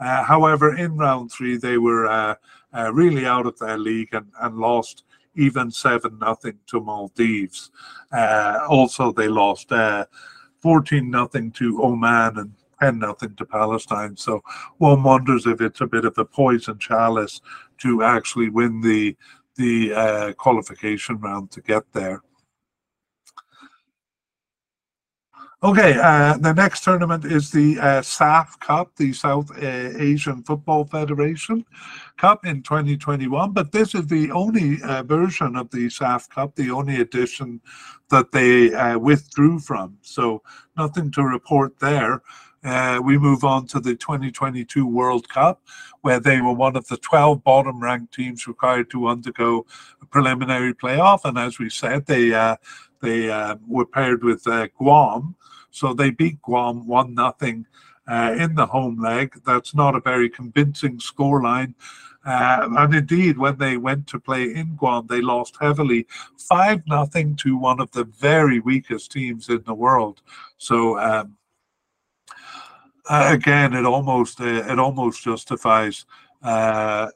Uh, 0.00 0.22
however, 0.22 0.76
in 0.76 0.96
round 0.96 1.32
three, 1.32 1.56
they 1.56 1.78
were 1.78 2.06
uh, 2.06 2.34
uh, 2.72 2.92
really 2.92 3.26
out 3.26 3.46
of 3.46 3.58
their 3.58 3.76
league 3.78 4.14
and, 4.14 4.26
and 4.40 4.56
lost 4.56 5.04
even 5.34 5.70
7 5.70 6.18
nothing 6.18 6.58
to 6.66 6.80
Maldives. 6.80 7.70
Uh, 8.12 8.66
also, 8.68 9.12
they 9.12 9.28
lost 9.28 9.70
uh, 9.72 10.04
14 10.60 11.08
nothing 11.08 11.50
to 11.52 11.82
Oman 11.82 12.38
and 12.38 12.52
10 12.80 12.98
nothing 12.98 13.34
to 13.36 13.44
Palestine. 13.44 14.16
So 14.16 14.42
one 14.78 15.02
wonders 15.02 15.46
if 15.46 15.60
it's 15.60 15.80
a 15.80 15.86
bit 15.86 16.04
of 16.04 16.16
a 16.18 16.24
poison 16.24 16.78
chalice 16.78 17.40
to 17.78 18.02
actually 18.02 18.48
win 18.48 18.80
the 18.80 19.16
the 19.56 19.92
uh, 19.92 20.32
qualification 20.34 21.18
round 21.18 21.50
to 21.50 21.60
get 21.60 21.82
there. 21.92 22.22
Okay, 25.60 25.98
uh, 26.00 26.38
the 26.38 26.52
next 26.52 26.84
tournament 26.84 27.24
is 27.24 27.50
the 27.50 27.80
uh, 27.80 28.00
SAFF 28.00 28.60
Cup, 28.60 28.94
the 28.94 29.12
South 29.12 29.50
uh, 29.60 29.90
Asian 29.98 30.44
Football 30.44 30.84
Federation 30.84 31.64
Cup 32.16 32.46
in 32.46 32.62
2021. 32.62 33.50
But 33.50 33.72
this 33.72 33.92
is 33.92 34.06
the 34.06 34.30
only 34.30 34.80
uh, 34.82 35.02
version 35.02 35.56
of 35.56 35.68
the 35.70 35.90
SAFF 35.90 36.28
Cup, 36.28 36.54
the 36.54 36.70
only 36.70 37.00
edition 37.00 37.60
that 38.08 38.30
they 38.30 38.72
uh, 38.72 39.00
withdrew 39.00 39.58
from. 39.58 39.98
So 40.00 40.44
nothing 40.76 41.10
to 41.10 41.24
report 41.24 41.76
there. 41.80 42.22
Uh, 42.64 43.00
we 43.02 43.16
move 43.18 43.44
on 43.44 43.66
to 43.66 43.80
the 43.80 43.94
2022 43.94 44.86
World 44.86 45.28
Cup, 45.28 45.62
where 46.02 46.20
they 46.20 46.40
were 46.40 46.52
one 46.52 46.76
of 46.76 46.88
the 46.88 46.96
12 46.96 47.44
bottom 47.44 47.80
ranked 47.80 48.12
teams 48.12 48.46
required 48.46 48.90
to 48.90 49.08
undergo 49.08 49.64
a 50.02 50.06
preliminary 50.06 50.74
playoff. 50.74 51.20
And 51.24 51.38
as 51.38 51.58
we 51.58 51.70
said, 51.70 52.06
they 52.06 52.30
they 53.00 53.56
were 53.66 53.86
paired 53.86 54.24
with 54.24 54.44
Guam 54.76 55.36
so 55.70 55.94
they 55.94 56.10
beat 56.10 56.42
Guam 56.42 56.86
1 56.86 57.14
nothing 57.14 57.66
uh, 58.06 58.34
in 58.36 58.54
the 58.54 58.66
home 58.66 59.00
leg. 59.00 59.40
That's 59.44 59.74
not 59.74 59.94
a 59.94 60.00
very 60.00 60.28
convincing 60.28 60.98
scoreline. 60.98 61.74
Uh, 62.26 62.68
and 62.76 62.94
indeed, 62.94 63.38
when 63.38 63.58
they 63.58 63.76
went 63.76 64.06
to 64.08 64.18
play 64.18 64.54
in 64.54 64.76
Guam, 64.76 65.06
they 65.06 65.20
lost 65.20 65.56
heavily, 65.60 66.06
five 66.36 66.82
nothing 66.86 67.36
to 67.36 67.56
one 67.56 67.80
of 67.80 67.90
the 67.92 68.04
very 68.04 68.60
weakest 68.60 69.12
teams 69.12 69.48
in 69.48 69.62
the 69.64 69.74
world. 69.74 70.20
So 70.58 70.98
um, 70.98 71.36
uh, 73.08 73.30
again, 73.32 73.74
it 73.74 73.84
almost 73.84 74.40
uh, 74.40 74.44
it 74.44 74.78
almost 74.78 75.22
justifies 75.22 76.04
uh, 76.42 77.08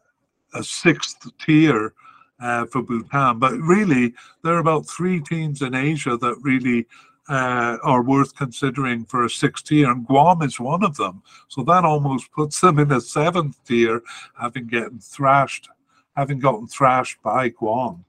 a 0.55 0.64
sixth 0.64 1.31
tier 1.38 1.92
uh, 2.40 2.66
for 2.66 2.83
Bhutan. 2.83 3.38
But 3.38 3.52
really, 3.59 4.14
there 4.42 4.55
are 4.55 4.59
about 4.59 4.88
three 4.88 5.20
teams 5.20 5.62
in 5.62 5.74
Asia 5.74 6.16
that 6.16 6.37
really 6.40 6.87
uh, 7.28 7.76
are 7.83 8.02
worth 8.02 8.35
considering 8.35 9.05
for 9.05 9.24
a 9.24 9.31
sixth 9.31 9.66
tier, 9.66 9.90
and 9.90 10.07
Guam 10.07 10.42
is 10.42 10.59
one 10.59 10.83
of 10.83 10.96
them. 10.96 11.22
So 11.48 11.62
that 11.64 11.85
almost 11.85 12.33
puts 12.33 12.61
them 12.61 12.78
in 12.78 12.90
a 12.90 13.00
seventh 13.00 13.62
tier, 13.64 14.02
having 14.38 14.68
gotten 14.68 14.98
thrashed, 14.98 15.68
having 16.16 16.38
gotten 16.38 16.66
thrashed 16.66 17.22
by 17.22 17.50
Guam. 17.50 18.05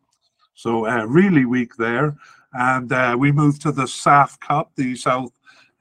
So 0.55 0.87
uh, 0.87 1.05
really 1.05 1.45
weak 1.45 1.75
there. 1.75 2.15
And 2.55 3.19
we 3.19 3.31
move 3.31 3.57
to 3.59 3.71
the 3.71 3.87
SAFF 3.87 4.39
Cup, 4.39 4.71
the 4.75 4.95
South 4.95 5.31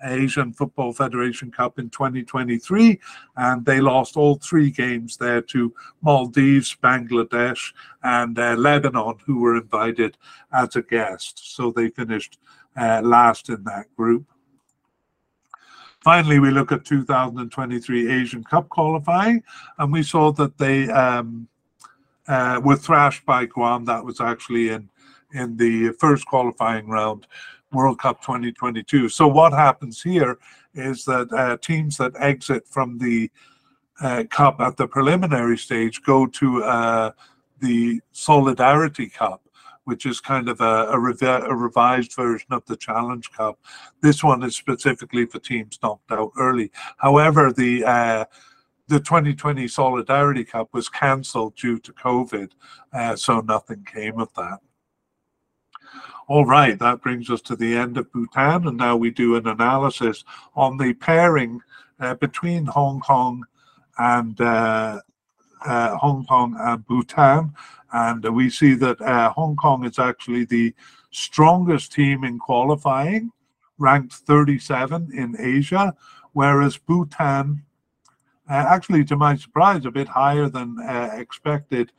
Asian 0.04 0.52
Football 0.52 0.92
Federation 0.92 1.50
Cup 1.50 1.78
in 1.78 1.90
2023, 1.90 2.98
and 3.36 3.64
they 3.64 3.80
lost 3.80 4.16
all 4.16 4.36
three 4.36 4.70
games 4.70 5.16
there 5.16 5.42
to 5.42 5.72
Maldives, 6.00 6.76
Bangladesh, 6.82 7.72
and 8.02 8.38
uh, 8.38 8.54
Lebanon, 8.54 9.16
who 9.24 9.40
were 9.40 9.56
invited 9.56 10.16
as 10.52 10.76
a 10.76 10.82
guest. 10.82 11.54
So 11.54 11.70
they 11.70 11.88
finished 11.88 12.38
uh, 12.76 13.00
last 13.02 13.48
in 13.48 13.64
that 13.64 13.94
group. 13.96 14.24
Finally, 16.02 16.40
we 16.40 16.50
look 16.50 16.72
at 16.72 16.84
2023 16.84 18.10
Asian 18.10 18.42
Cup 18.42 18.68
qualifying, 18.68 19.42
and 19.78 19.92
we 19.92 20.02
saw 20.02 20.32
that 20.32 20.58
they 20.58 20.90
um, 20.90 21.46
uh, 22.26 22.60
were 22.62 22.76
thrashed 22.76 23.24
by 23.24 23.46
Guam. 23.46 23.84
That 23.84 24.04
was 24.04 24.20
actually 24.20 24.70
in 24.70 24.88
in 25.34 25.56
the 25.56 25.92
first 25.92 26.26
qualifying 26.26 26.86
round, 26.88 27.26
World 27.72 27.98
Cup 27.98 28.20
2022. 28.22 29.08
So 29.08 29.26
what 29.26 29.52
happens 29.52 30.02
here 30.02 30.38
is 30.74 31.04
that 31.04 31.32
uh, 31.32 31.56
teams 31.58 31.96
that 31.98 32.12
exit 32.18 32.66
from 32.68 32.98
the 32.98 33.30
uh, 34.00 34.24
cup 34.30 34.60
at 34.60 34.76
the 34.76 34.88
preliminary 34.88 35.58
stage 35.58 36.02
go 36.02 36.26
to 36.26 36.64
uh, 36.64 37.10
the 37.60 38.00
Solidarity 38.12 39.08
Cup 39.08 39.42
which 39.84 40.06
is 40.06 40.20
kind 40.20 40.48
of 40.48 40.60
a, 40.60 40.86
a, 40.90 40.96
revi- 40.96 41.44
a, 41.44 41.54
revised 41.54 42.14
version 42.14 42.46
of 42.52 42.64
the 42.66 42.76
Challenge 42.76 43.30
Cup. 43.32 43.58
This 44.00 44.22
one 44.22 44.42
is 44.42 44.54
specifically 44.54 45.26
for 45.26 45.38
teams 45.38 45.78
knocked 45.82 46.12
out 46.12 46.30
early. 46.38 46.70
However, 46.98 47.52
the 47.52 47.84
uh, 47.84 48.24
the 48.88 49.00
2020 49.00 49.68
Solidarity 49.68 50.44
Cup 50.44 50.68
was 50.72 50.88
cancelled 50.88 51.56
due 51.56 51.78
to 51.78 51.92
COVID, 51.92 52.50
uh, 52.92 53.16
so 53.16 53.40
nothing 53.40 53.84
came 53.84 54.18
of 54.20 54.32
that. 54.34 54.58
All 56.28 56.46
right, 56.46 56.78
that 56.78 57.02
brings 57.02 57.30
us 57.30 57.40
to 57.42 57.56
the 57.56 57.74
end 57.76 57.98
of 57.98 58.12
Bhutan, 58.12 58.68
and 58.68 58.76
now 58.76 58.96
we 58.96 59.10
do 59.10 59.34
an 59.34 59.48
analysis 59.48 60.24
on 60.54 60.76
the 60.76 60.94
pairing 60.94 61.60
uh, 61.98 62.14
between 62.14 62.64
Hong 62.66 63.00
Kong 63.00 63.44
and 63.98 64.40
uh, 64.40 65.00
uh, 65.66 65.96
Hong 65.96 66.24
Kong 66.26 66.56
and 66.60 66.86
Bhutan. 66.86 67.52
And 67.92 68.24
we 68.34 68.50
see 68.50 68.74
that 68.74 69.00
uh, 69.00 69.30
Hong 69.32 69.56
Kong 69.56 69.84
is 69.84 69.98
actually 69.98 70.44
the 70.44 70.72
strongest 71.10 71.92
team 71.92 72.22
in 72.22 72.38
qualifying, 72.38 73.32
ranked 73.78 74.12
37 74.12 75.10
in 75.12 75.36
Asia, 75.40 75.92
whereas 76.34 76.76
Bhutan, 76.76 77.64
uh, 78.48 78.64
actually 78.68 79.04
to 79.06 79.16
my 79.16 79.34
surprise, 79.34 79.84
a 79.86 79.90
bit 79.90 80.08
higher 80.08 80.48
than 80.48 80.78
uh, 80.80 81.10
expected, 81.14 81.90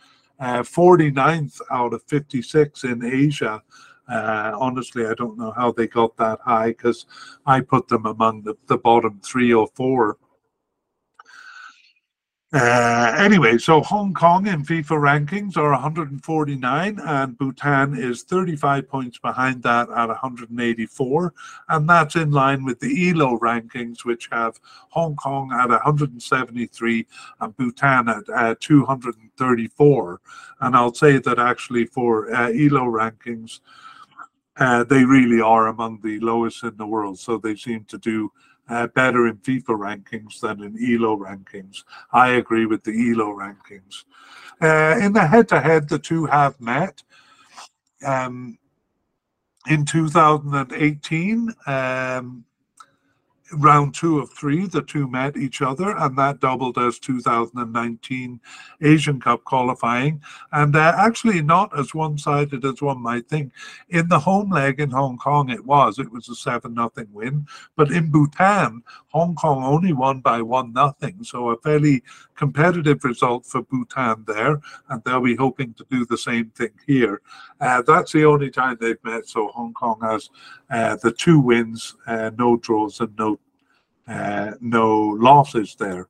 49th 0.42 1.62
uh, 1.62 1.74
out 1.74 1.94
of 1.94 2.04
56 2.04 2.86
in 2.86 3.04
Asia. 3.04 3.62
Uh, 4.08 4.52
honestly, 4.60 5.06
I 5.06 5.14
don't 5.14 5.38
know 5.38 5.52
how 5.52 5.72
they 5.72 5.88
got 5.88 6.18
that 6.18 6.40
high 6.42 6.70
because 6.70 7.06
I 7.46 7.62
put 7.62 7.88
them 7.88 8.06
among 8.06 8.44
the, 8.44 8.56
the 8.68 8.78
bottom 8.78 9.22
three 9.24 9.54
or 9.54 9.68
four. 9.76 10.18
Uh, 12.56 13.16
anyway, 13.18 13.58
so 13.58 13.82
Hong 13.82 14.14
Kong 14.14 14.46
in 14.46 14.64
FIFA 14.64 15.26
rankings 15.26 15.58
are 15.58 15.72
149, 15.72 17.00
and 17.00 17.36
Bhutan 17.36 17.98
is 17.98 18.22
35 18.22 18.88
points 18.88 19.18
behind 19.18 19.64
that 19.64 19.90
at 19.90 20.08
184. 20.10 21.34
And 21.70 21.90
that's 21.90 22.16
in 22.16 22.30
line 22.30 22.64
with 22.64 22.80
the 22.80 23.10
ELO 23.10 23.40
rankings, 23.40 24.06
which 24.06 24.30
have 24.32 24.60
Hong 24.90 25.16
Kong 25.16 25.52
at 25.52 25.70
173 25.70 27.08
and 27.42 27.58
Bhutan 27.58 28.08
at 28.08 28.30
uh, 28.30 28.54
234. 28.60 30.22
And 30.60 30.76
I'll 30.76 30.94
say 30.94 31.18
that 31.18 31.40
actually 31.40 31.88
for 31.88 32.32
uh, 32.36 32.50
ELO 32.50 32.86
rankings, 32.86 33.62
uh, 34.58 34.84
they 34.84 35.04
really 35.04 35.42
are 35.42 35.68
among 35.68 36.00
the 36.02 36.20
lowest 36.20 36.64
in 36.64 36.78
the 36.78 36.86
world. 36.86 37.20
So 37.20 37.38
they 37.38 37.56
seem 37.56 37.86
to 37.86 37.98
do 37.98 38.32
uh, 38.70 38.88
better 38.88 39.28
in 39.28 39.38
FIFA 39.38 39.78
rankings 39.78 40.40
than 40.40 40.64
in 40.64 40.78
ELO 40.78 41.18
rankings. 41.18 41.84
I 42.12 42.32
agree 42.32 42.66
with 42.66 42.84
the 42.84 42.92
ELO 42.92 43.36
rankings. 43.36 44.06
Uh, 44.62 44.98
in 45.04 45.14
the 45.14 45.28
head 45.28 45.50
to 45.50 45.60
head, 45.60 45.90
the 45.90 46.00
two 46.00 46.26
have 46.26 46.60
met. 46.62 47.04
Um, 48.06 48.58
in 49.70 49.86
2018, 49.86 51.54
um, 51.68 52.46
round 53.58 53.94
two 53.94 54.20
of 54.20 54.32
three, 54.32 54.66
the 54.66 54.82
two 54.82 55.08
met 55.08 55.38
each 55.38 55.62
other, 55.62 55.96
and 55.98 56.18
that 56.18 56.40
doubled 56.40 56.78
as 56.78 57.00
2019 57.00 58.40
Asian 58.82 59.20
Cup 59.20 59.44
qualifying. 59.44 60.22
And 60.52 60.76
uh, 60.76 60.94
actually, 60.98 61.42
not 61.42 61.78
as 61.78 61.94
one 61.94 62.18
sided 62.18 62.66
as 62.66 62.82
one 62.82 63.02
might 63.02 63.28
think. 63.28 63.52
In 63.90 64.10
the 64.10 64.20
home 64.20 64.52
leg 64.52 64.80
in 64.80 64.92
Hong 64.92 65.18
Kong, 65.18 65.50
it 65.50 65.66
was. 65.66 66.00
It 66.00 66.12
was 66.12 66.30
a 66.30 66.36
7 66.36 66.74
nothing 66.74 67.08
win. 67.12 67.48
But 67.76 67.92
in 67.92 68.12
Bhutan, 68.12 68.84
Hong 69.10 69.36
Kong 69.36 69.64
only 69.64 69.94
won 69.94 70.22
by 70.22 70.42
1 70.42 70.74
nothing. 70.74 71.24
So 71.24 71.50
a 71.50 71.58
fairly 71.58 72.04
competitive 72.36 73.04
result 73.04 73.46
for 73.46 73.62
Bhutan 73.62 74.24
there. 74.28 74.62
And 74.90 75.04
they'll 75.04 75.22
be 75.22 75.36
hoping 75.36 75.74
to 75.76 75.86
do 75.90 76.06
the 76.06 76.18
same 76.18 76.50
thing 76.52 76.72
here. 76.88 77.22
Uh, 77.60 77.82
that's 77.82 78.12
the 78.12 78.26
only 78.26 78.50
time 78.50 78.78
they've 78.80 79.04
met. 79.04 79.28
So 79.28 79.48
Hong 79.50 79.74
Kong 79.74 80.00
has 80.02 80.30
uh, 80.70 80.98
the 80.98 81.12
two 81.12 81.40
wins, 81.40 81.96
uh, 82.08 82.32
no 82.38 82.58
draws, 82.58 83.00
and 83.00 83.16
no 83.18 83.40
uh, 84.08 84.52
no 84.62 85.00
losses 85.00 85.76
there. 85.80 86.08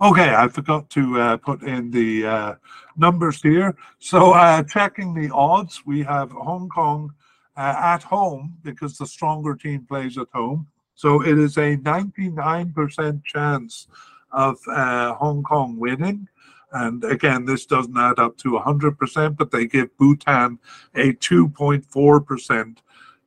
Okay, 0.00 0.34
I 0.34 0.48
forgot 0.48 0.90
to 0.90 1.20
uh, 1.20 1.36
put 1.38 1.62
in 1.62 1.90
the 1.90 2.26
uh, 2.26 2.54
numbers 2.96 3.40
here. 3.40 3.74
So 3.98 4.32
uh, 4.32 4.62
checking 4.64 5.14
the 5.14 5.30
odds, 5.32 5.86
we 5.86 6.02
have 6.02 6.30
Hong 6.32 6.68
Kong 6.68 7.14
uh, 7.56 7.74
at 7.78 8.02
home 8.02 8.58
because 8.62 8.98
the 8.98 9.06
stronger 9.06 9.54
team 9.54 9.86
plays 9.88 10.18
at 10.18 10.28
home. 10.34 10.66
So 10.94 11.22
it 11.22 11.38
is 11.38 11.56
a 11.56 11.76
99% 11.78 13.24
chance 13.24 13.88
of 14.32 14.58
uh, 14.68 15.14
Hong 15.14 15.42
Kong 15.42 15.78
winning. 15.78 16.28
And 16.72 17.02
again, 17.04 17.46
this 17.46 17.64
doesn't 17.64 17.96
add 17.96 18.18
up 18.18 18.36
to 18.38 18.50
100%, 18.50 19.36
but 19.36 19.50
they 19.50 19.66
give 19.66 19.96
Bhutan 19.96 20.58
a 20.94 21.12
2.4% 21.14 22.76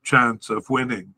chance 0.03 0.49
of 0.49 0.69
winning. 0.69 1.15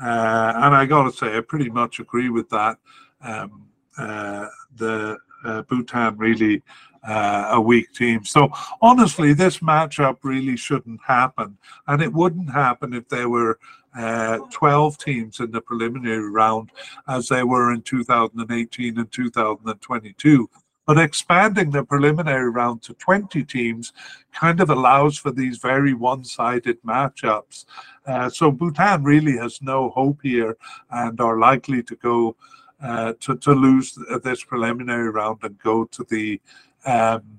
Uh, 0.00 0.52
and 0.56 0.74
I 0.74 0.86
got 0.86 1.04
to 1.04 1.12
say, 1.12 1.36
I 1.36 1.40
pretty 1.40 1.70
much 1.70 2.00
agree 2.00 2.28
with 2.28 2.48
that. 2.50 2.78
Um, 3.22 3.66
uh, 3.96 4.46
the 4.76 5.18
uh, 5.44 5.62
Bhutan 5.62 6.16
really 6.16 6.62
uh, 7.06 7.50
a 7.52 7.60
weak 7.60 7.92
team. 7.92 8.24
So 8.24 8.50
honestly, 8.80 9.34
this 9.34 9.58
matchup 9.58 10.18
really 10.22 10.56
shouldn't 10.56 11.00
happen, 11.06 11.58
and 11.86 12.02
it 12.02 12.12
wouldn't 12.12 12.50
happen 12.50 12.94
if 12.94 13.08
there 13.08 13.28
were 13.28 13.58
uh, 13.96 14.38
12 14.50 14.98
teams 14.98 15.40
in 15.40 15.50
the 15.50 15.60
preliminary 15.60 16.30
round, 16.30 16.70
as 17.06 17.28
they 17.28 17.44
were 17.44 17.72
in 17.72 17.82
2018 17.82 18.98
and 18.98 19.12
2022. 19.12 20.50
But 20.86 20.98
expanding 20.98 21.70
the 21.70 21.84
preliminary 21.84 22.50
round 22.50 22.82
to 22.82 22.94
20 22.94 23.42
teams 23.44 23.92
kind 24.32 24.60
of 24.60 24.70
allows 24.70 25.16
for 25.16 25.30
these 25.30 25.58
very 25.58 25.94
one 25.94 26.24
sided 26.24 26.82
matchups. 26.82 27.64
Uh, 28.06 28.28
so 28.28 28.50
Bhutan 28.50 29.02
really 29.02 29.36
has 29.38 29.62
no 29.62 29.90
hope 29.90 30.18
here 30.22 30.56
and 30.90 31.20
are 31.20 31.38
likely 31.38 31.82
to 31.82 31.96
go 31.96 32.36
uh, 32.82 33.14
to, 33.20 33.36
to 33.36 33.52
lose 33.52 33.98
this 34.22 34.44
preliminary 34.44 35.10
round 35.10 35.38
and 35.42 35.58
go 35.58 35.84
to 35.86 36.04
the 36.10 36.40
um, 36.84 37.38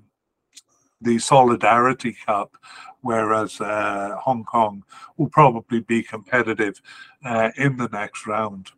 the 1.00 1.18
Solidarity 1.18 2.16
Cup, 2.26 2.56
whereas 3.02 3.60
uh, 3.60 4.16
Hong 4.20 4.44
Kong 4.44 4.82
will 5.16 5.28
probably 5.28 5.80
be 5.80 6.02
competitive 6.02 6.80
uh, 7.24 7.50
in 7.56 7.76
the 7.76 7.88
next 7.88 8.26
round. 8.26 8.70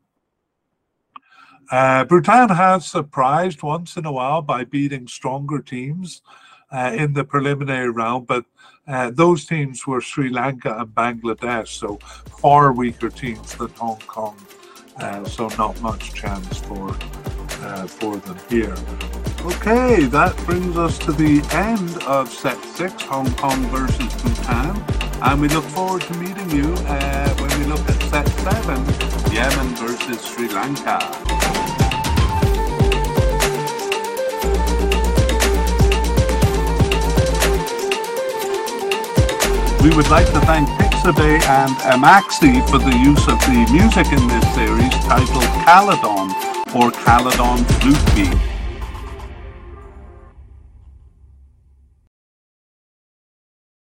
Uh, 1.70 2.04
Bhutan 2.04 2.48
has 2.48 2.87
surprised 2.87 3.62
once 3.62 3.96
in 3.96 4.07
a 4.07 4.12
while 4.12 4.40
by 4.40 4.64
beating 4.64 5.07
stronger 5.07 5.61
teams 5.61 6.22
uh, 6.72 6.92
in 6.96 7.12
the 7.12 7.24
preliminary 7.24 7.90
round, 7.90 8.26
but 8.26 8.44
uh, 8.87 9.11
those 9.11 9.44
teams 9.44 9.87
were 9.87 10.00
Sri 10.00 10.31
Lanka 10.31 10.78
and 10.78 10.94
Bangladesh, 10.94 11.68
so 11.68 11.98
far 12.40 12.72
weaker 12.72 13.11
teams 13.11 13.54
than 13.54 13.68
Hong 13.70 14.00
Kong. 14.07 14.37
Uh, 14.96 15.24
so 15.24 15.48
not 15.59 15.81
much 15.83 16.14
chance 16.14 16.59
for 16.59 16.96
uh, 17.61 17.87
for 17.87 18.16
them 18.16 18.38
here. 18.48 18.74
Okay, 19.44 20.04
that 20.07 20.35
brings 20.46 20.76
us 20.76 20.98
to 20.98 21.12
the 21.12 21.42
end 21.52 22.02
of 22.04 22.31
set 22.31 22.62
six, 22.64 23.02
Hong 23.02 23.31
Kong 23.35 23.62
versus 23.66 24.12
Bhutan, 24.22 24.83
and 25.22 25.40
we 25.40 25.48
look 25.48 25.64
forward 25.64 26.02
to 26.02 26.14
meeting 26.14 26.50
you 26.50 26.72
uh, 26.87 27.35
when 27.37 27.61
we 27.61 27.66
look 27.66 27.81
at 27.88 28.02
set 28.04 28.26
seven, 28.28 29.33
Yemen 29.33 29.74
versus 29.76 30.24
Sri 30.24 30.48
Lanka. 30.48 31.38
We 39.83 39.95
would 39.95 40.11
like 40.11 40.27
to 40.33 40.41
thank 40.41 40.69
Pixabay 40.71 41.41
and 41.41 41.71
Amaxi 41.95 42.69
for 42.69 42.79
the 42.79 42.96
use 42.98 43.29
of 43.29 43.38
the 43.46 43.65
music 43.71 44.07
in 44.13 44.27
this 44.27 44.55
series 44.55 44.90
titled 45.07 45.44
Caledon 45.65 46.35
or 46.75 46.90
Caledon 46.90 47.65
Flute 47.79 48.15
Beat. 48.17 48.48